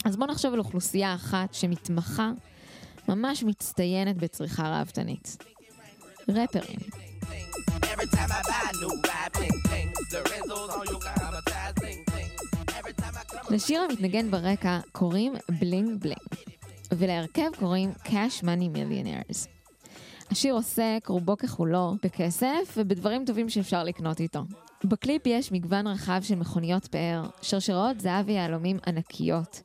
[0.05, 2.33] אז בואו נחשוב על אוכלוסייה אחת שמתמחה,
[3.09, 5.37] ממש מצטיינת בצריכה ראוותנית.
[6.29, 6.79] ראפרים.
[7.93, 8.71] Every time I buy
[13.51, 16.29] לשיר המתנגן ברקע קוראים Bling Bling,
[16.93, 19.49] ולהרכב קוראים Cash Money Millionaires.
[20.31, 24.41] השיר עוסק רובו ככולו בכסף ובדברים טובים שאפשר לקנות איתו.
[24.85, 29.63] בקליפ יש מגוון רחב של מכוניות פאר, שרשראות זהב ויהלומים ענקיות,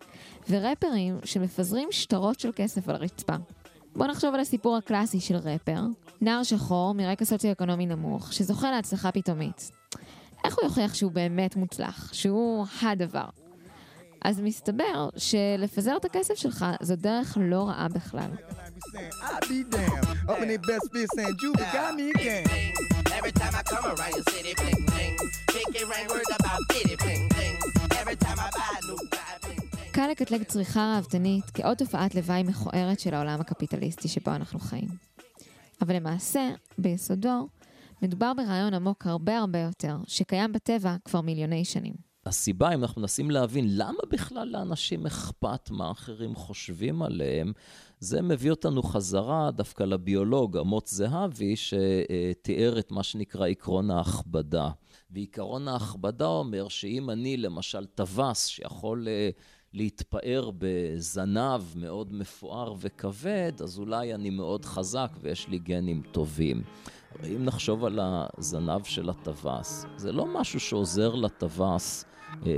[0.50, 3.36] ורפרים שמפזרים שטרות של כסף על הרצפה.
[3.96, 5.80] בואו נחשוב על הסיפור הקלאסי של רפר,
[6.22, 9.72] נער שחור מרקע סוציו-אקונומי נמוך, שזוכה להצלחה פתאומית.
[10.46, 13.45] איך הוא יוכיח שהוא באמת מוצלח, שהוא הדבר?
[14.26, 18.30] אז מסתבר שלפזר את הכסף שלך זו דרך לא רעה בכלל.
[29.92, 34.88] קל לקטלג צריכה ראוותנית כעוד תופעת לוואי מכוערת של העולם הקפיטליסטי שבו אנחנו חיים.
[35.82, 37.48] אבל למעשה, ביסודו,
[38.02, 42.15] מדובר ברעיון עמוק הרבה הרבה יותר, שקיים בטבע כבר מיליוני שנים.
[42.28, 47.54] הסיבה, אם אנחנו מנסים להבין למה בכלל לאנשים אכפת מה אחרים חושבים עליהם,
[48.00, 54.70] זה מביא אותנו חזרה דווקא לביולוג אמוץ זהבי, שתיאר את מה שנקרא עקרון ההכבדה.
[55.12, 59.30] ועקרון ההכבדה אומר שאם אני למשל טווס שיכול אה,
[59.74, 66.64] להתפאר בזנב מאוד מפואר וכבד, אז אולי אני מאוד חזק ויש לי גנים טובים.
[67.24, 72.06] אם נחשוב על הזנב של הטווס, זה לא משהו שעוזר לטווס
[72.46, 72.52] אה,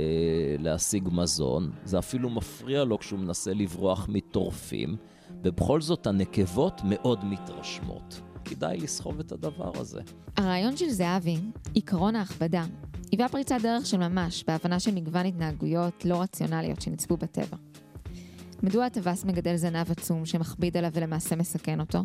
[0.58, 4.96] להשיג מזון, זה אפילו מפריע לו כשהוא מנסה לברוח מטורפים,
[5.42, 8.20] ובכל זאת הנקבות מאוד מתרשמות.
[8.44, 10.00] כדאי לסחוב את הדבר הזה.
[10.36, 11.36] הרעיון של זהבי,
[11.76, 12.64] עקרון ההכבדה,
[13.12, 17.56] היווה פריצת דרך של ממש בהבנה של מגוון התנהגויות לא רציונליות שנצפו בטבע.
[18.62, 21.98] מדוע הטווס מגדל זנב עצום שמכביד עליו ולמעשה מסכן אותו?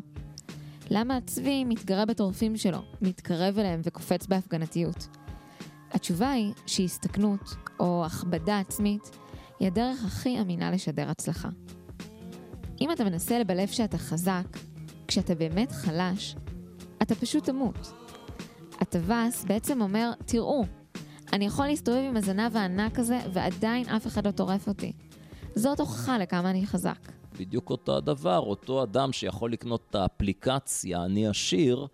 [0.89, 5.07] למה הצבי מתגרה בטורפים שלו, מתקרב אליהם וקופץ בהפגנתיות?
[5.93, 9.17] התשובה היא שהסתכנות, או הכבדה עצמית,
[9.59, 11.49] היא הדרך הכי אמינה לשדר הצלחה.
[12.81, 14.45] אם אתה מנסה לבלף שאתה חזק,
[15.07, 16.35] כשאתה באמת חלש,
[17.01, 17.93] אתה פשוט תמות.
[18.79, 20.65] הטווס בעצם אומר, תראו,
[21.33, 24.93] אני יכול להסתובב עם הזנב הענק הזה ועדיין אף אחד לא טורף אותי.
[25.55, 27.11] זאת הוכחה לכמה אני חזק.
[27.39, 31.87] בדיוק אותו הדבר, אותו אדם שיכול לקנות את האפליקציה, אני עשיר,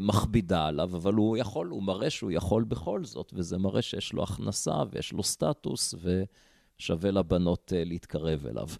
[0.00, 4.22] מכבידה עליו, אבל הוא יכול, הוא מראה שהוא יכול בכל זאת, וזה מראה שיש לו
[4.22, 8.68] הכנסה ויש לו סטטוס, ושווה לבנות אה, להתקרב אליו.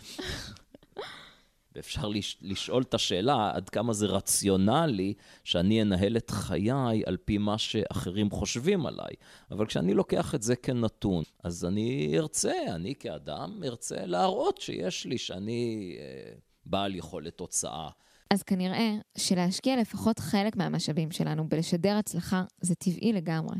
[1.74, 7.38] ואפשר לש, לשאול את השאלה עד כמה זה רציונלי שאני אנהל את חיי על פי
[7.38, 9.14] מה שאחרים חושבים עליי.
[9.50, 15.18] אבל כשאני לוקח את זה כנתון, אז אני ארצה, אני כאדם ארצה להראות שיש לי,
[15.18, 16.32] שאני אה,
[16.66, 17.88] בעל יכולת תוצאה.
[18.30, 23.56] אז כנראה שלהשקיע לפחות חלק מהמשאבים שלנו בלשדר הצלחה זה טבעי לגמרי.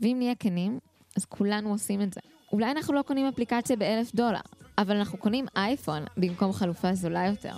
[0.00, 0.78] ואם נהיה כנים,
[1.16, 2.20] אז כולנו עושים את זה.
[2.52, 4.40] אולי אנחנו לא קונים אפליקציה באלף דולר,
[4.78, 7.54] אבל אנחנו קונים אייפון במקום חלופה זולה יותר.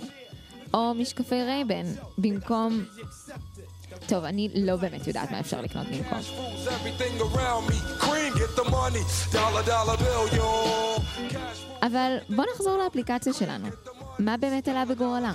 [0.73, 1.83] או משקפי רייבן
[2.17, 2.83] במקום...
[4.07, 6.19] טוב, אני לא באמת יודעת מה אפשר לקנות במקום.
[11.81, 13.67] אבל בוא נחזור לאפליקציה שלנו.
[14.19, 15.33] מה באמת עלה בגורלה?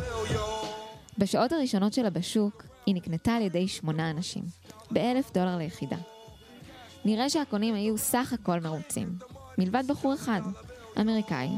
[1.18, 4.42] בשעות הראשונות שלה בשוק, היא נקנתה על ידי שמונה אנשים,
[4.90, 5.96] באלף דולר ליחידה.
[7.04, 9.18] נראה שהקונים היו סך הכל מרוצים,
[9.58, 10.40] מלבד בחור אחד,
[11.00, 11.48] אמריקאי,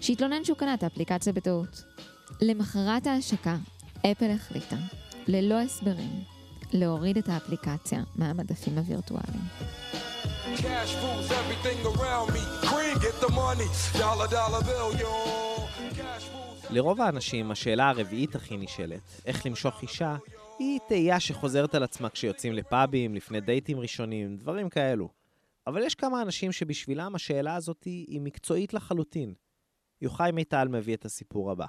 [0.00, 1.84] שהתלונן שהוא קנה את האפליקציה בטעות.
[2.40, 3.56] למחרת ההשקה,
[4.12, 4.76] אפל החליטה,
[5.26, 6.22] ללא הסברים,
[6.72, 9.42] להוריד את האפליקציה מהמדפים הווירטואליים.
[10.56, 12.42] Cash rules everything around me.
[12.68, 13.68] Cream, get the money.
[13.98, 15.47] Dollar, dollar bill, yo.
[16.70, 20.16] לרוב האנשים, השאלה הרביעית הכי נשאלת, איך למשוך אישה,
[20.58, 25.08] היא תהייה שחוזרת על עצמה כשיוצאים לפאבים, לפני דייטים ראשונים, דברים כאלו.
[25.66, 29.34] אבל יש כמה אנשים שבשבילם השאלה הזאת היא מקצועית לחלוטין.
[30.02, 31.66] יוחאי מיטל מביא את הסיפור הבא.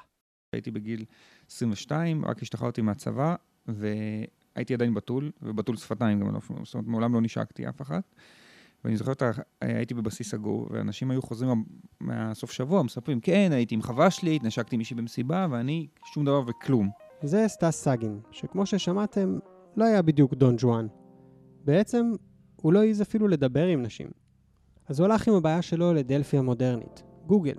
[0.54, 1.06] הייתי בגיל
[1.52, 3.36] 22, רק השתחררתי מהצבא,
[3.68, 8.16] והייתי עדיין בתול, ובתול שפתיים גם, זאת אומרת, מעולם לא נשקתי אף אחת.
[8.86, 11.64] ואני זוכר, אותה, הייתי בבסיס סגור, ואנשים היו חוזרים
[12.00, 16.90] מהסוף שבוע, מספרים, כן, הייתי עם חווה שלי, התנשקתי מישהי במסיבה, ואני שום דבר וכלום.
[17.24, 19.40] זה סטס סאגין, שכמו ששמעתם,
[19.76, 20.88] לא היה בדיוק דון ג'ואן.
[21.66, 22.12] בעצם,
[22.56, 24.08] הוא לא העז אפילו לדבר עם נשים.
[24.88, 27.56] אז הוא הלך עם הבעיה שלו לדלפי המודרנית, גוגל,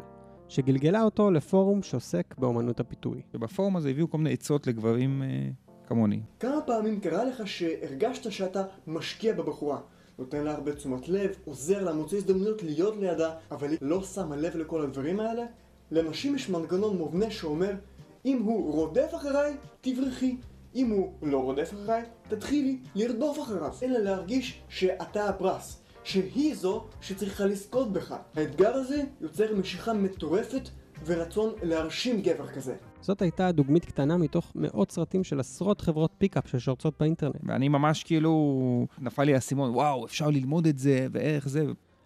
[0.49, 3.23] שגלגלה אותו לפורום שעוסק באמנות הפיתוי.
[3.35, 5.49] ובפורום הזה הביאו כל מיני עצות לגברים אה,
[5.87, 6.21] כמוני.
[6.41, 9.79] כמה פעמים קרה לך שהרגשת שאתה משקיע בבחורה?
[10.21, 14.37] נותן לה הרבה תשומת לב, עוזר לה, מוצא הזדמנויות להיות לידה, אבל היא לא שמה
[14.37, 15.45] לב לכל הדברים האלה?
[15.91, 17.73] לנשים יש מנגנון מובנה שאומר,
[18.25, 20.37] אם הוא רודף אחריי, תברחי.
[20.75, 23.75] אם הוא לא רודף אחריי, תתחילי לרדוף אחריו.
[23.83, 28.15] אלא להרגיש שאתה הפרס, שהיא זו שצריכה לזכות בך.
[28.35, 30.69] האתגר הזה יוצר משיכה מטורפת
[31.07, 32.77] ורצון להרשים גבר כזה.
[33.01, 37.37] זאת הייתה דוגמית קטנה מתוך מאות סרטים של עשרות חברות פיקאפ ששורצות באינטרנט.
[37.43, 41.65] ואני ממש כאילו, נפל לי האסימון, וואו, אפשר ללמוד את זה, ואיך זה.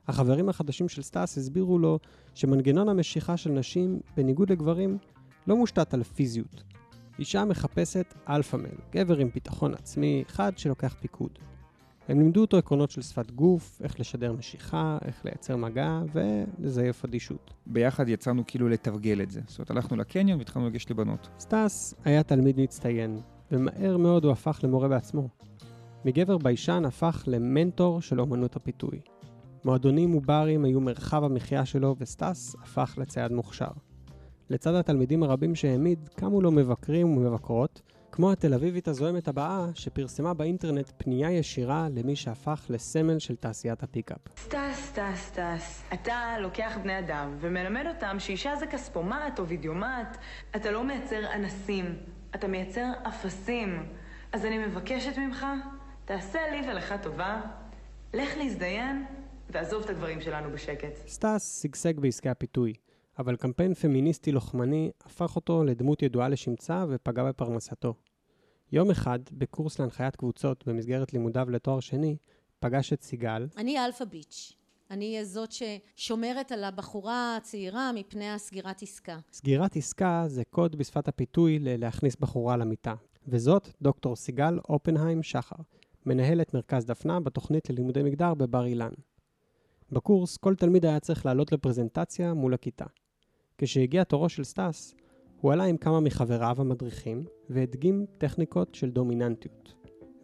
[0.09, 1.99] החברים החדשים של סטאס הסבירו לו
[2.35, 4.99] שמנגנון המשיכה של נשים, בניגוד לגברים,
[5.47, 6.63] לא מושתת על פיזיות.
[7.19, 11.39] אישה מחפשת alpha male, גבר עם ביטחון עצמי, אחד שלוקח פיקוד.
[12.09, 17.55] הם לימדו אותו עקרונות של שפת גוף, איך לשדר משיכה, איך לייצר מגע ולזייף אדישות.
[17.67, 19.41] ביחד יצאנו כאילו לתרגל את זה.
[19.47, 21.29] זאת אומרת, הלכנו לקניון והתחלנו לגשת לבנות.
[21.39, 23.21] סטאס היה תלמיד מצטיין,
[23.53, 25.29] ומהר מאוד הוא הפך למורה בעצמו.
[26.05, 29.01] מגבר ביישן הפך למנטור של אומנות הפיתוי.
[29.65, 33.71] מועדונים וברים היו מרחב המחיה שלו, וסטאס הפך לצייד מוכשר.
[34.51, 37.83] לצד התלמידים הרבים שהעמיד, קמו לו מבקרים ומבקרות,
[38.15, 43.87] כמו התל אביבית הזועמת הבאה, שפרסמה באינטרנט פנייה ישירה למי שהפך לסמל של תעשיית ה
[43.87, 44.19] pickup.
[44.37, 50.17] סטס, סטס, סטס, אתה לוקח בני אדם ומלמד אותם שאישה זה כספומט או וידאומט.
[50.57, 51.97] אתה לא מייצר אנסים,
[52.35, 53.93] אתה מייצר אפסים.
[54.33, 55.47] אז אני מבקשת ממך,
[56.05, 57.41] תעשה לי ולך טובה,
[58.15, 59.05] לך להזדיין
[59.51, 61.09] ועזוב את הדברים שלנו בשקט.
[61.09, 62.75] סטאס שגשג בעסקי הפיתוי,
[63.19, 67.95] אבל קמפיין פמיניסטי לוחמני הפך אותו לדמות ידועה לשמצה ופגע בפרנסתו.
[68.73, 72.17] יום אחד, בקורס להנחיית קבוצות במסגרת לימודיו לתואר שני,
[72.61, 73.47] פגש את סיגל.
[73.57, 74.53] אני alpha bitch.
[74.91, 79.19] אני זאת ששומרת על הבחורה הצעירה מפני הסגירת עסקה.
[79.33, 82.95] סגירת עסקה זה קוד בשפת הפיתוי ללהכניס בחורה למיטה.
[83.29, 85.57] וזאת דוקטור סיגל אופנהיים שחר,
[86.07, 88.93] מנהלת מרכז דפנה בתוכנית ללימודי מגדר בבר אילן.
[89.93, 92.85] בקורס, כל תלמיד היה צריך לעלות לפרזנטציה מול הכיתה.
[93.59, 94.95] כשהגיע תורו של סטאס,
[95.41, 99.75] הוא עלה עם כמה מחבריו המדריכים והדגים טכניקות של דומיננטיות.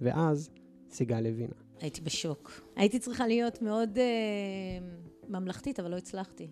[0.01, 0.51] ואז
[0.91, 1.55] סיגל הבינה.
[1.81, 2.61] הייתי בשוק.
[2.77, 4.87] הייתי צריכה להיות מאוד אה,
[5.29, 6.51] ממלכתית, אבל לא הצלחתי.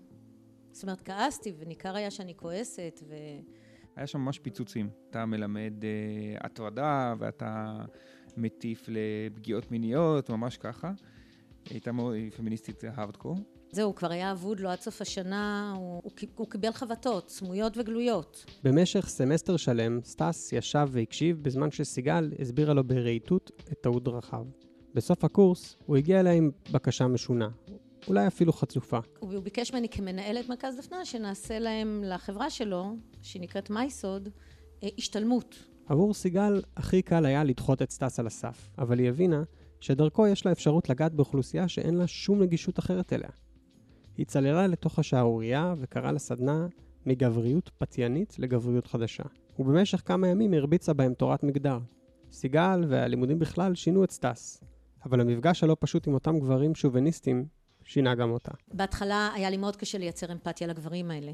[0.72, 3.14] זאת אומרת, כעסתי, וניכר היה שאני כועסת, ו...
[3.96, 4.90] היה שם ממש פיצוצים.
[5.10, 7.78] אתה מלמד אה, הטרדה, ואתה
[8.36, 10.92] מטיף לפגיעות מיניות, ממש ככה.
[11.70, 13.36] הייתה מאוד פמיניסטית הארדקור.
[13.72, 18.44] זהו, כבר היה אבוד לו עד סוף השנה, הוא, הוא, הוא קיבל חבטות, סמויות וגלויות.
[18.64, 24.44] במשך סמסטר שלם, סטאס ישב והקשיב בזמן שסיגל הסבירה לו ברהיטות את טעות דרכיו.
[24.94, 27.48] בסוף הקורס, הוא הגיע אליה עם בקשה משונה,
[28.08, 28.98] אולי אפילו חצופה.
[29.18, 34.28] הוא ביקש ממני כמנהלת מרכז דפנה שנעשה להם, לחברה שלו, שנקראת מייסוד,
[34.82, 35.54] אה, השתלמות.
[35.86, 39.42] עבור סיגל, הכי קל היה לדחות את סטאס על הסף, אבל היא הבינה
[39.80, 43.30] שדרכו יש לה אפשרות לגעת באוכלוסייה שאין לה שום נגישות אחרת אליה.
[44.18, 46.66] היא צללה לתוך השערורייה וקראה לסדנה
[47.06, 49.22] מגבריות פתיינית לגבריות חדשה.
[49.58, 51.78] ובמשך כמה ימים הרביצה בהם תורת מגדר.
[52.32, 54.60] סיגל והלימודים בכלל שינו את סטאס,
[55.04, 57.46] אבל המפגש הלא פשוט עם אותם גברים שוביניסטים
[57.84, 58.52] שינה גם אותה.
[58.74, 61.32] בהתחלה היה לי מאוד קשה לייצר אמפתיה לגברים האלה.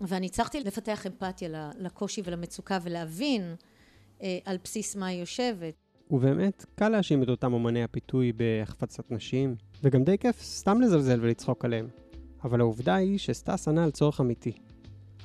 [0.00, 3.54] ואני הצלחתי לפתח אמפתיה לקושי ולמצוקה ולהבין
[4.22, 5.74] אה, על בסיס מה היא יושבת.
[6.10, 11.64] ובאמת, קל להאשים את אותם אומני הפיתוי בהחפצת נשים, וגם די כיף סתם לזלזל ולצחוק
[11.64, 11.88] עליהם.
[12.44, 14.52] אבל העובדה היא שסטאס ענה על צורך אמיתי.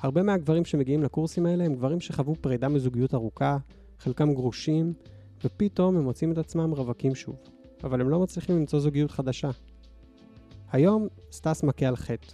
[0.00, 3.56] הרבה מהגברים שמגיעים לקורסים האלה הם גברים שחוו פרידה מזוגיות ארוכה,
[3.98, 4.92] חלקם גרושים,
[5.44, 7.36] ופתאום הם מוצאים את עצמם רווקים שוב.
[7.84, 9.50] אבל הם לא מצליחים למצוא זוגיות חדשה.
[10.72, 12.26] היום סטאס מכה על חטא.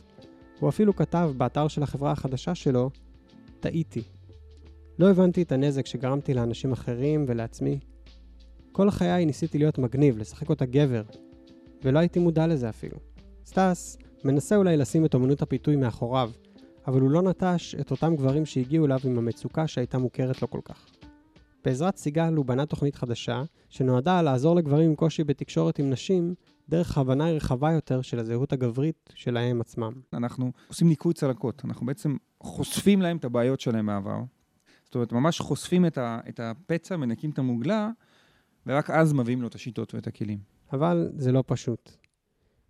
[0.60, 2.90] הוא אפילו כתב באתר של החברה החדשה שלו,
[3.60, 4.02] טעיתי.
[4.98, 7.78] לא הבנתי את הנזק שגרמתי לאנשים אחרים ולעצמי.
[8.72, 11.02] כל חיי ניסיתי להיות מגניב, לשחק אותה גבר,
[11.84, 12.96] ולא הייתי מודע לזה אפילו.
[13.46, 16.30] סטאס מנסה אולי לשים את אמנות הפיתוי מאחוריו,
[16.86, 20.60] אבל הוא לא נטש את אותם גברים שהגיעו אליו עם המצוקה שהייתה מוכרת לו כל
[20.64, 20.86] כך.
[21.64, 26.34] בעזרת סיגל הוא בנה תוכנית חדשה, שנועדה לעזור לגברים עם קושי בתקשורת עם נשים,
[26.68, 29.92] דרך הבנה רחבה יותר של הזהות הגברית שלהם עצמם.
[30.12, 34.20] אנחנו עושים ניקוי צלקות, אנחנו בעצם חושפים להם את הבעיות שלהם מהעבר,
[34.84, 37.90] זאת אומרת, ממש חושפים את, ה, את הפצע, מנקים את המוגלה,
[38.66, 40.38] ורק אז מביאים לו את השיטות ואת הכלים.
[40.72, 42.07] אבל זה לא פשוט.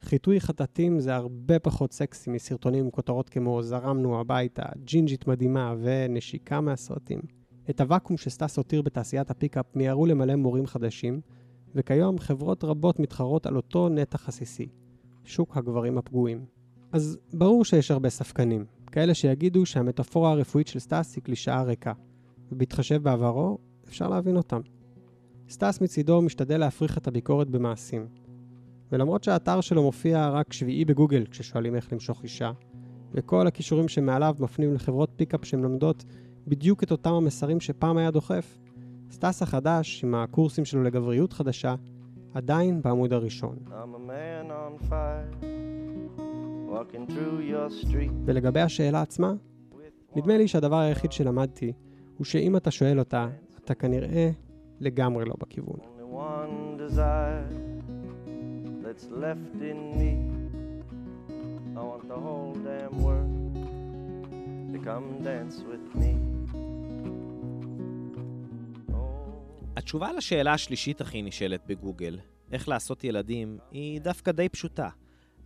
[0.03, 6.61] חיטוי חטטים זה הרבה פחות סקסי מסרטונים עם כותרות כמו זרמנו הביתה, ג'ינג'ית מדהימה ונשיקה
[6.61, 7.21] מהסרטים.
[7.71, 11.21] את הוואקום שסטאס הותיר בתעשיית ה pickup מיהרו למלא מורים חדשים,
[11.75, 14.69] וכיום חברות רבות מתחרות על אותו נתח עסיסי,
[15.25, 16.45] שוק הגברים הפגועים.
[16.93, 21.93] אז ברור שיש הרבה ספקנים, כאלה שיגידו שהמטאפורה הרפואית של סטאס היא קלישאה ריקה,
[22.53, 24.61] ובהתחשב בעברו, אפשר להבין אותם.
[25.51, 28.07] סטאס מצידו משתדל להפריך את הביקורת במעשים.
[28.93, 32.51] ולמרות שהאתר שלו מופיע רק שביעי בגוגל כששואלים איך למשוך אישה,
[33.13, 36.05] וכל הקישורים שמעליו מפנים לחברות pickup שמלמדות
[36.47, 38.59] בדיוק את אותם המסרים שפעם היה דוחף,
[39.11, 41.75] סטאס החדש, עם הקורסים שלו לגבריות חדשה,
[42.35, 43.57] עדיין בעמוד הראשון.
[48.25, 49.33] ולגבי השאלה עצמה,
[50.17, 51.73] נדמה לי שהדבר היחיד שלמדתי
[52.17, 53.29] הוא שאם אתה שואל אותה,
[53.65, 54.31] אתה כנראה
[54.81, 55.79] לגמרי לא בכיוון.
[58.99, 60.13] That's left in me.
[61.77, 63.55] I want the whole damn world
[64.73, 66.13] to come dance with me.
[69.77, 72.19] התשובה לשאלה השלישית הכי נשאלת בגוגל,
[72.53, 74.89] איך לעשות ילדים, היא דווקא די פשוטה.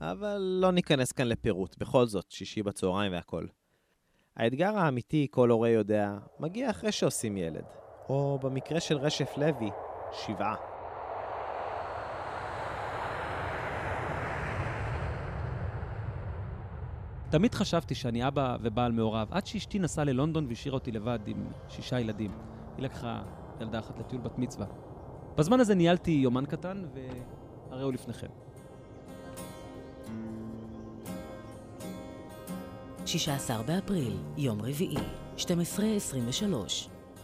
[0.00, 3.46] אבל לא ניכנס כאן לפירוט, בכל זאת, שישי בצהריים והכל.
[4.36, 7.64] האתגר האמיתי, כל הורה יודע, מגיע אחרי שעושים ילד.
[8.09, 9.70] או במקרה של רשף לוי,
[10.12, 10.71] שבעה.
[17.33, 22.01] תמיד חשבתי שאני אבא ובעל מעורב, עד שאשתי נסעה ללונדון והשאירה אותי לבד עם שישה
[22.01, 22.30] ילדים.
[22.76, 23.22] היא לקחה
[23.61, 24.66] ילדה אחת לטיול בת מצווה.
[25.37, 26.85] בזמן הזה ניהלתי יומן קטן,
[27.70, 28.26] והרי הוא לפניכם.
[33.07, 34.97] 16 באפריל, יום רביעי,
[35.37, 35.43] 12:23.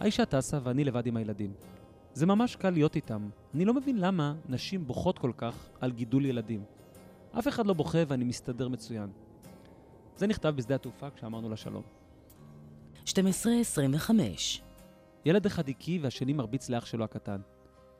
[0.01, 1.53] האישה טסה ואני לבד עם הילדים.
[2.13, 3.29] זה ממש קל להיות איתם.
[3.55, 6.65] אני לא מבין למה נשים בוכות כל כך על גידול ילדים.
[7.39, 9.28] אף אחד לא בוכה ואני מסתדר מצוין.
[10.19, 11.83] זה נכתב בשדה התעופה כשאמרנו לה שלום.
[13.05, 13.11] 12:25.
[15.25, 17.41] ילד אחד הקיא והשני מרביץ לאח שלו הקטן.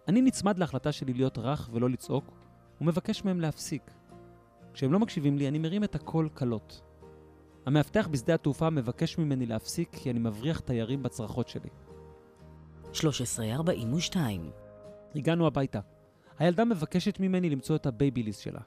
[0.09, 2.33] אני נצמד להחלטה שלי להיות רך ולא לצעוק,
[2.81, 3.83] ומבקש מהם להפסיק.
[4.75, 6.83] כשהם לא מקשיבים לי, אני מרים את הקול קלות.
[7.66, 11.71] המאבטח בשדה התעופה מבקש ממני להפסיק כי אני מבריח תיירים בצרחות שלי.
[12.93, 14.16] 13:42.
[15.14, 15.81] הגענו הביתה.
[16.39, 18.61] הילדה מבקשת ממני למצוא את הבייביליס שלה.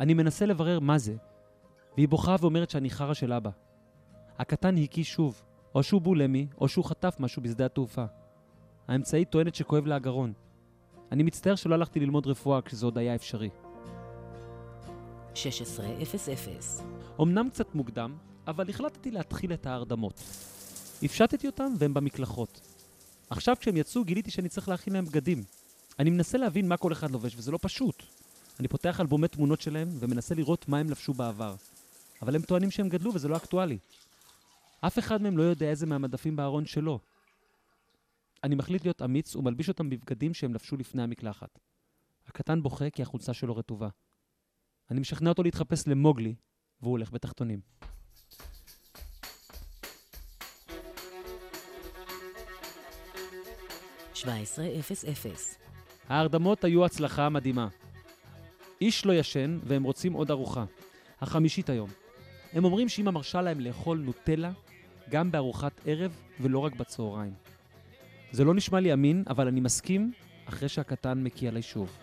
[0.00, 1.16] אני מנסה לברר מה זה,
[1.98, 3.50] והיא בוכה ואומרת שאני חרא של אבא.
[4.38, 5.42] הקטן הקיא שוב,
[5.74, 8.04] או שהוא בולימי, או שהוא חטף משהו בשדה התעופה.
[8.88, 10.32] האמצעית טוענת שכואב לה הגרון.
[11.12, 13.48] אני מצטער שלא הלכתי ללמוד רפואה כשזה עוד היה אפשרי.
[15.34, 15.38] 16:00.
[17.22, 20.22] אמנם קצת מוקדם, אבל החלטתי להתחיל את ההרדמות.
[21.02, 22.60] הפשטתי אותם והם במקלחות.
[23.30, 25.44] עכשיו כשהם יצאו גיליתי שאני צריך להכין להם בגדים.
[25.98, 28.02] אני מנסה להבין מה כל אחד לובש וזה לא פשוט.
[28.60, 31.54] אני פותח אלבומי תמונות שלהם ומנסה לראות מה הם לבשו בעבר.
[32.22, 33.78] אבל הם טוענים שהם גדלו וזה לא אקטואלי.
[34.80, 37.00] אף אחד מהם לא יודע איזה מהמדפים בארון שלו.
[38.44, 41.58] אני מחליט להיות אמיץ ומלביש אותם בבגדים שהם לבשו לפני המקלחת.
[42.26, 43.88] הקטן בוכה כי החולצה שלו רטובה.
[44.90, 46.34] אני משכנע אותו להתחפש למוגלי,
[46.80, 47.60] והוא הולך בתחתונים.
[56.08, 57.68] ההרדמות היו הצלחה מדהימה.
[58.80, 60.64] איש לא ישן והם רוצים עוד ארוחה.
[61.20, 61.90] החמישית היום.
[62.52, 64.52] הם אומרים שאמא מרשה להם לאכול נוטלה
[65.10, 67.32] גם בארוחת ערב ולא רק בצהריים.
[68.32, 70.12] זה לא נשמע לי אמין, אבל אני מסכים
[70.44, 71.98] אחרי שהקטן מקיא עליי שוב.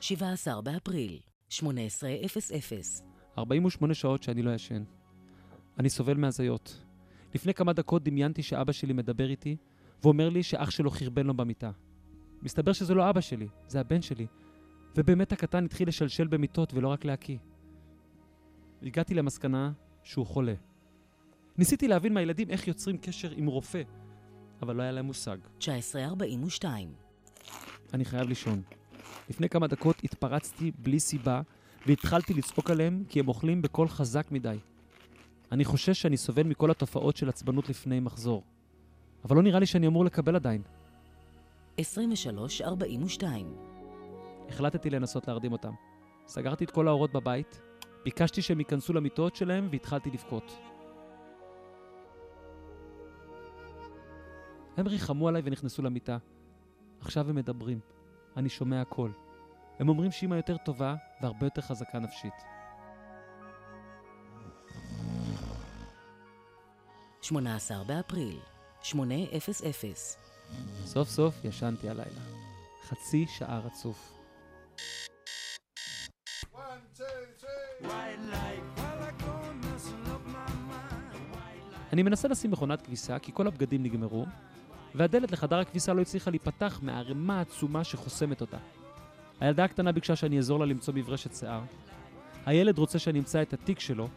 [0.00, 1.18] שבע עשר באפריל,
[1.48, 3.02] שמונה עשרה אפס אפס.
[3.38, 4.82] 48 שעות שאני לא ישן.
[5.78, 6.84] אני סובל מהזיות.
[7.34, 9.56] לפני כמה דקות דמיינתי שאבא שלי מדבר איתי,
[10.02, 11.70] ואומר לי שאח שלו חרבן לו במיטה.
[12.42, 14.26] מסתבר שזה לא אבא שלי, זה הבן שלי,
[14.96, 17.38] ובאמת הקטן התחיל לשלשל במיטות ולא רק להקיא.
[18.82, 19.72] הגעתי למסקנה
[20.02, 20.54] שהוא חולה.
[21.58, 23.82] ניסיתי להבין מהילדים איך יוצרים קשר עם רופא,
[24.62, 25.36] אבל לא היה להם מושג.
[25.68, 26.92] 1942.
[27.94, 28.62] אני חייב לישון.
[29.30, 31.40] לפני כמה דקות התפרצתי בלי סיבה
[31.86, 34.58] והתחלתי לצעוק עליהם כי הם אוכלים בקול חזק מדי.
[35.52, 38.42] אני חושש שאני סובל מכל התופעות של עצבנות לפני מחזור.
[39.24, 40.62] אבל לא נראה לי שאני אמור לקבל עדיין.
[41.80, 41.82] 23.42.
[44.48, 45.72] החלטתי לנסות להרדים אותם.
[46.26, 47.60] סגרתי את כל האורות בבית,
[48.04, 50.58] ביקשתי שהם ייכנסו למיטות שלהם והתחלתי לבכות.
[54.76, 56.18] הם ריחמו עליי ונכנסו למיטה.
[57.00, 57.80] עכשיו הם מדברים.
[58.36, 59.10] אני שומע הכל.
[59.78, 62.32] הם אומרים שאמא יותר טובה והרבה יותר חזקה נפשית.
[67.22, 68.40] 18 באפריל,
[68.82, 69.28] 800.
[70.84, 72.20] סוף סוף ישנתי הלילה.
[72.88, 74.17] חצי שעה רצוף.
[81.98, 84.26] אני מנסה לשים מכונת כביסה כי כל הבגדים נגמרו,
[84.94, 88.56] והדלת לחדר הכביסה לא הצליחה להיפתח מהערימה העצומה שחוסמת אותה.
[89.40, 91.60] הילדה הקטנה ביקשה שאני אעזור לה למצוא מברשת שיער.
[92.46, 94.08] הילד רוצה שאני אמצא את התיק שלו,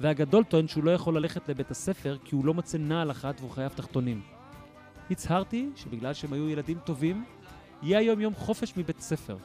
[0.00, 3.50] והגדול טוען שהוא לא יכול ללכת לבית הספר כי הוא לא מוצא נעל אחת והוא
[3.50, 4.22] חייב תחתונים.
[5.10, 7.24] הצהרתי שבגלל שהם היו ילדים טובים,
[7.82, 9.36] יהיה היום יום חופש מבית ספר.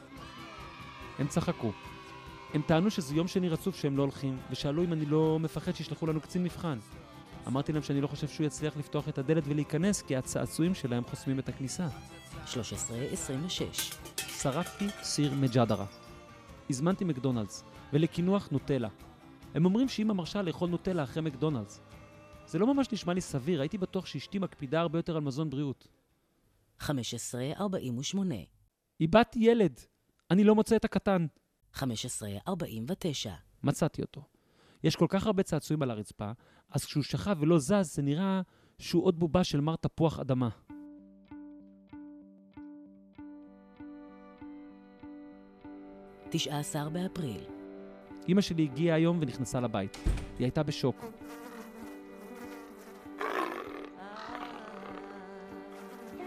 [1.18, 1.72] הם צחקו.
[2.54, 6.06] הם טענו שזה יום שני רצוף שהם לא הולכים, ושאלו אם אני לא מפחד שישלחו
[6.06, 6.78] לנו קצין מבחן.
[7.46, 11.38] אמרתי להם שאני לא חושב שהוא יצליח לפתוח את הדלת ולהיכנס, כי הצעצועים שלהם חוסמים
[11.38, 11.88] את הכניסה.
[12.42, 13.90] 1326.
[14.16, 15.86] שרפתי סיר מג'דרה.
[16.70, 18.88] הזמנתי מקדונלדס, ולקינוח נוטלה.
[19.54, 21.80] הם אומרים שאמא מרשה לאכול נוטלה אחרי מקדונלדס.
[22.46, 25.88] זה לא ממש נשמע לי סביר, הייתי בטוח שאשתי מקפידה הרבה יותר על מזון בריאות.
[26.82, 28.34] 1548.
[29.00, 29.80] איבדתי ילד,
[30.30, 31.26] אני לא מוצא את הקטן.
[31.74, 33.34] 1549.
[33.62, 34.35] מצאתי אותו.
[34.86, 36.30] יש כל כך הרבה צעצועים על הרצפה,
[36.70, 38.40] אז כשהוא שכב ולא זז, זה נראה
[38.78, 40.48] שהוא עוד בובה של מר תפוח אדמה.
[46.30, 47.40] תשעה עשר באפריל.
[48.28, 49.96] אמא שלי הגיעה היום ונכנסה לבית.
[50.38, 51.04] היא הייתה בשוק.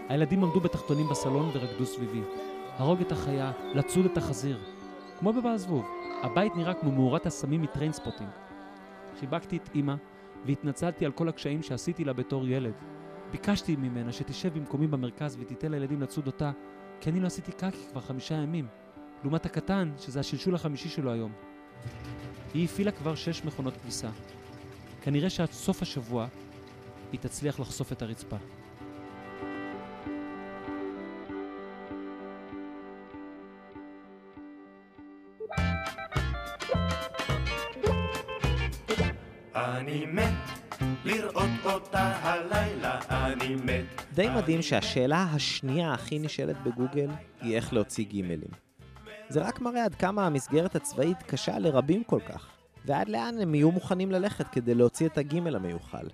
[0.08, 2.22] הילדים עמדו בתחתונים בסלון ורקדו סביבי.
[2.76, 4.58] להרוג את החיה, לצוד את החזיר.
[5.18, 5.84] כמו בבעל זבוב,
[6.22, 8.49] הבית נראה כמו מאורת הסמים מטריינספוטינג.
[9.20, 9.94] חיבקתי את אמא
[10.46, 12.74] והתנצלתי על כל הקשיים שעשיתי לה בתור ילד.
[13.30, 16.52] ביקשתי ממנה שתשב במקומי במרכז ותיתן לילדים לצוד אותה,
[17.00, 18.66] כי אני לא עשיתי קקי כבר חמישה ימים.
[19.22, 21.32] לעומת הקטן, שזה השלשול החמישי שלו היום.
[22.54, 24.10] היא הפעילה כבר שש מכונות כביסה.
[25.02, 26.26] כנראה שעד סוף השבוע
[27.12, 28.36] היא תצליח לחשוף את הרצפה.
[44.20, 47.10] די מדהים שהשאלה השנייה הכי נשאלת בגוגל
[47.40, 48.50] היא איך להוציא גימלים.
[49.28, 52.48] זה רק מראה עד כמה המסגרת הצבאית קשה לרבים כל כך,
[52.84, 56.06] ועד לאן הם יהיו מוכנים ללכת כדי להוציא את הגימל המיוחל.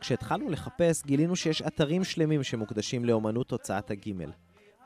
[0.00, 4.30] כשהתחלנו לחפש, גילינו שיש אתרים שלמים שמוקדשים לאומנות הוצאת הגימל,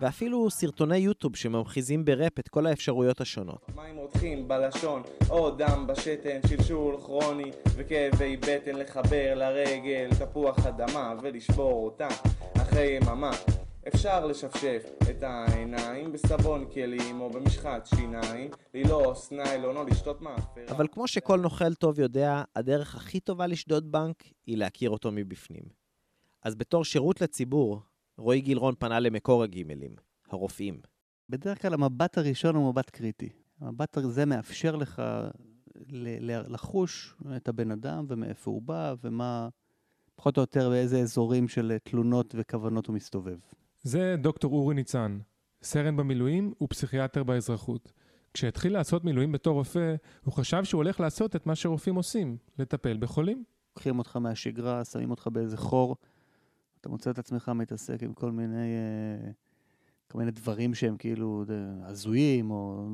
[0.00, 3.66] ואפילו סרטוני יוטיוב שממחיזים בראפ את כל האפשרויות השונות.
[3.74, 11.84] מים רותחים בלשון, או דם בשתן, שלשול כרוני, וכאבי בטן לחבר לרגל, תפוח אדמה ולשבור
[11.84, 12.08] אותה
[12.56, 13.30] אחרי יממה.
[13.88, 20.60] אפשר לשפשף את העיניים בסבון כלים או במשחת שיניים, ללעוס ניילון או לשתות מאפה.
[20.70, 25.62] אבל כמו שכל נוכל טוב יודע, הדרך הכי טובה לשדוד בנק היא להכיר אותו מבפנים.
[26.42, 27.80] אז בתור שירות לציבור,
[28.18, 29.96] רועי גילרון פנה למקור הגימלים,
[30.30, 30.80] הרופאים.
[31.28, 33.28] בדרך כלל המבט הראשון הוא מבט קריטי.
[33.60, 35.02] המבט הזה מאפשר לך
[35.88, 39.48] ל- ל- לחוש את הבן אדם ומאיפה הוא בא ומה,
[40.14, 43.38] פחות או יותר באיזה אזורים של תלונות וכוונות הוא מסתובב.
[43.82, 45.18] זה דוקטור אורי ניצן,
[45.62, 47.92] סרן במילואים ופסיכיאטר באזרחות.
[48.34, 49.94] כשהתחיל לעשות מילואים בתור רופא,
[50.24, 53.44] הוא חשב שהוא הולך לעשות את מה שרופאים עושים, לטפל בחולים.
[53.76, 55.96] לוקחים אותך מהשגרה, שמים אותך באיזה חור,
[56.80, 59.30] אתה מוצא את עצמך מתעסק עם כל מיני, אה,
[60.08, 62.88] כל מיני דברים שהם כאילו אה, הזויים, או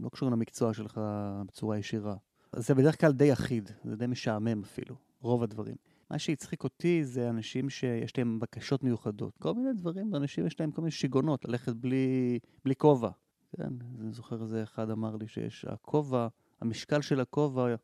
[0.00, 1.00] לא קשורים למקצוע שלך
[1.46, 2.16] בצורה ישירה.
[2.52, 5.76] אז זה בדרך כלל די אחיד, זה די משעמם אפילו, רוב הדברים.
[6.10, 9.36] מה שהצחיק אותי זה אנשים שיש להם בקשות מיוחדות.
[9.38, 13.10] כל מיני דברים, אנשים יש להם כל מיני שיגעונות, ללכת בלי, בלי כובע.
[13.56, 16.28] כן, אני זוכר איזה אחד אמר לי שיש הכובע,
[16.60, 17.74] המשקל של הכובע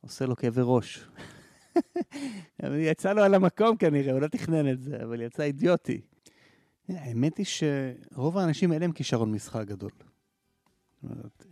[0.00, 1.08] עושה לו כאבי ראש.
[2.90, 6.00] יצא לו על המקום כנראה, הוא לא תכנן את זה, אבל יצא אידיוטי.
[6.88, 9.90] האמת היא שרוב האנשים אין להם כישרון משחק גדול.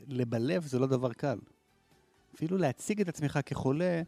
[0.09, 1.39] לבלב זה לא דבר קל.
[2.35, 4.03] אפילו להציג את עצמך כחולה,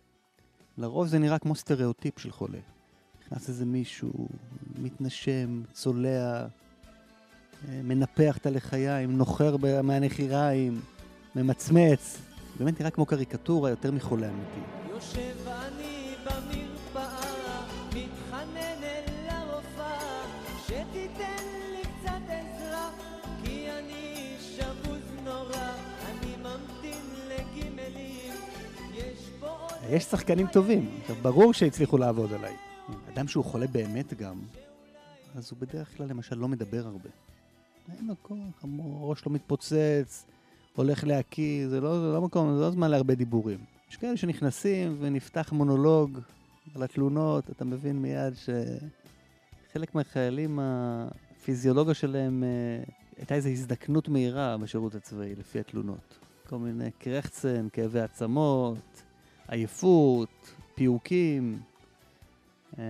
[0.78, 2.58] לרוב זה נראה כמו סטריאוטיפ של חולה.
[3.20, 4.28] נכנס איזה מישהו,
[4.78, 6.46] מתנשם, צולע,
[7.68, 10.80] אה, מנפח את הלחיים, נוחר מהנחיריים,
[11.36, 12.18] ממצמץ.
[12.58, 14.60] באמת נראה כמו קריקטורה יותר מחולה אמיתי.
[14.90, 15.53] יושב
[29.90, 30.90] יש שחקנים טובים,
[31.22, 32.56] ברור שהצליחו לעבוד עליי.
[33.12, 34.40] אדם שהוא חולה באמת גם,
[35.34, 37.08] אז הוא בדרך כלל למשל לא מדבר הרבה.
[37.98, 38.64] אין לו כוח,
[39.00, 40.26] הראש לא מתפוצץ,
[40.76, 43.58] הולך להקיא, זה לא, זה לא מקום, זה לא זמן להרבה דיבורים.
[43.90, 46.18] יש כאלה שנכנסים ונפתח מונולוג
[46.74, 52.84] על התלונות, אתה מבין מיד שחלק מהחיילים, הפיזיולוגיה שלהם, אה,
[53.16, 56.18] הייתה איזו הזדקנות מהירה בשירות הצבאי, לפי התלונות.
[56.48, 59.02] כל מיני קרחצן, כאבי עצמות,
[59.48, 61.60] עייפות, פיוקים,
[62.78, 62.84] אה,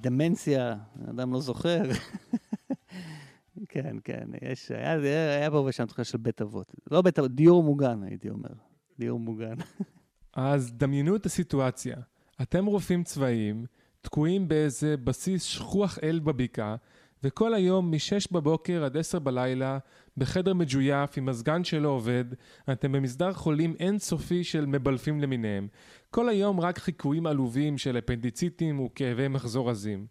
[0.00, 0.76] דמנציה,
[1.10, 1.82] אדם לא זוכר.
[3.68, 4.92] כן, כן, יש, היה,
[5.36, 6.74] היה פה ושם תחושה של בית אבות.
[6.90, 8.50] לא בית אבות, דיור מוגן, הייתי אומר.
[8.98, 9.54] דיור מוגן.
[10.36, 11.96] אז דמיינו את הסיטואציה.
[12.42, 13.66] אתם רופאים צבאיים,
[14.00, 16.76] תקועים באיזה בסיס שכוח אל בבקעה,
[17.22, 19.78] וכל היום מ-6 בבוקר עד 10 בלילה,
[20.16, 22.24] בחדר מג'ויף עם מזגן שלא עובד,
[22.72, 25.68] אתם במסדר חולים אינסופי של מבלפים למיניהם.
[26.10, 30.06] כל היום רק חיקויים עלובים של אפנדיציטים וכאבי מחזור עזים.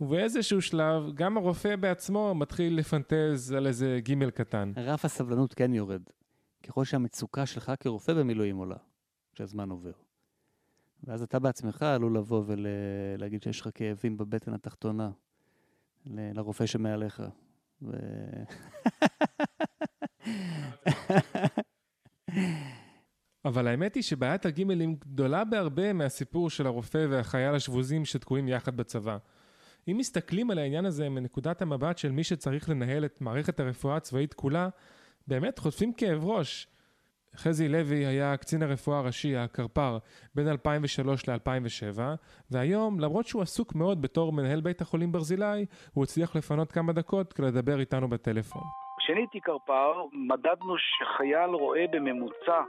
[0.00, 4.72] ובאיזשהו שלב, גם הרופא בעצמו מתחיל לפנטז על איזה גימל קטן.
[4.76, 6.02] רף הסבלנות כן יורד.
[6.62, 8.76] ככל שהמצוקה שלך כרופא במילואים עולה,
[9.32, 9.92] כשהזמן עובר.
[11.04, 15.10] ואז אתה בעצמך עלול לבוא ולהגיד שיש לך כאבים בבטן התחתונה
[16.06, 17.22] ל- לרופא שמעליך.
[17.82, 17.90] ו...
[23.48, 29.16] אבל האמת היא שבעיית הגימלים גדולה בהרבה מהסיפור של הרופא והחייל השבוזים שתקועים יחד בצבא.
[29.88, 34.34] אם מסתכלים על העניין הזה מנקודת המבט של מי שצריך לנהל את מערכת הרפואה הצבאית
[34.34, 34.68] כולה,
[35.26, 36.66] באמת חוטפים כאב ראש.
[37.36, 39.98] חזי לוי היה קצין הרפואה הראשי, הקרפ"ר,
[40.34, 42.00] בין 2003 ל-2007,
[42.50, 47.32] והיום, למרות שהוא עסוק מאוד בתור מנהל בית החולים ברזילי, הוא הצליח לפנות כמה דקות
[47.32, 48.62] כדי לדבר איתנו בטלפון.
[48.98, 52.62] כשאני הייתי קרפ"ר, מדדנו שחייל רואה בממוצע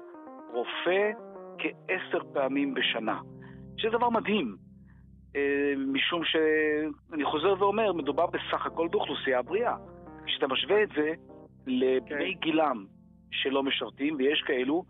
[0.54, 1.12] רופא
[1.58, 3.20] כעשר פעמים בשנה,
[3.78, 4.56] שזה דבר מדהים,
[5.36, 9.76] אה, משום שאני חוזר ואומר, מדובר בסך הכל באוכלוסייה בריאה.
[10.26, 11.14] כשאתה משווה את זה
[11.68, 12.86] לבני גילם
[13.32, 14.84] שלא משרתים, ויש כאלו,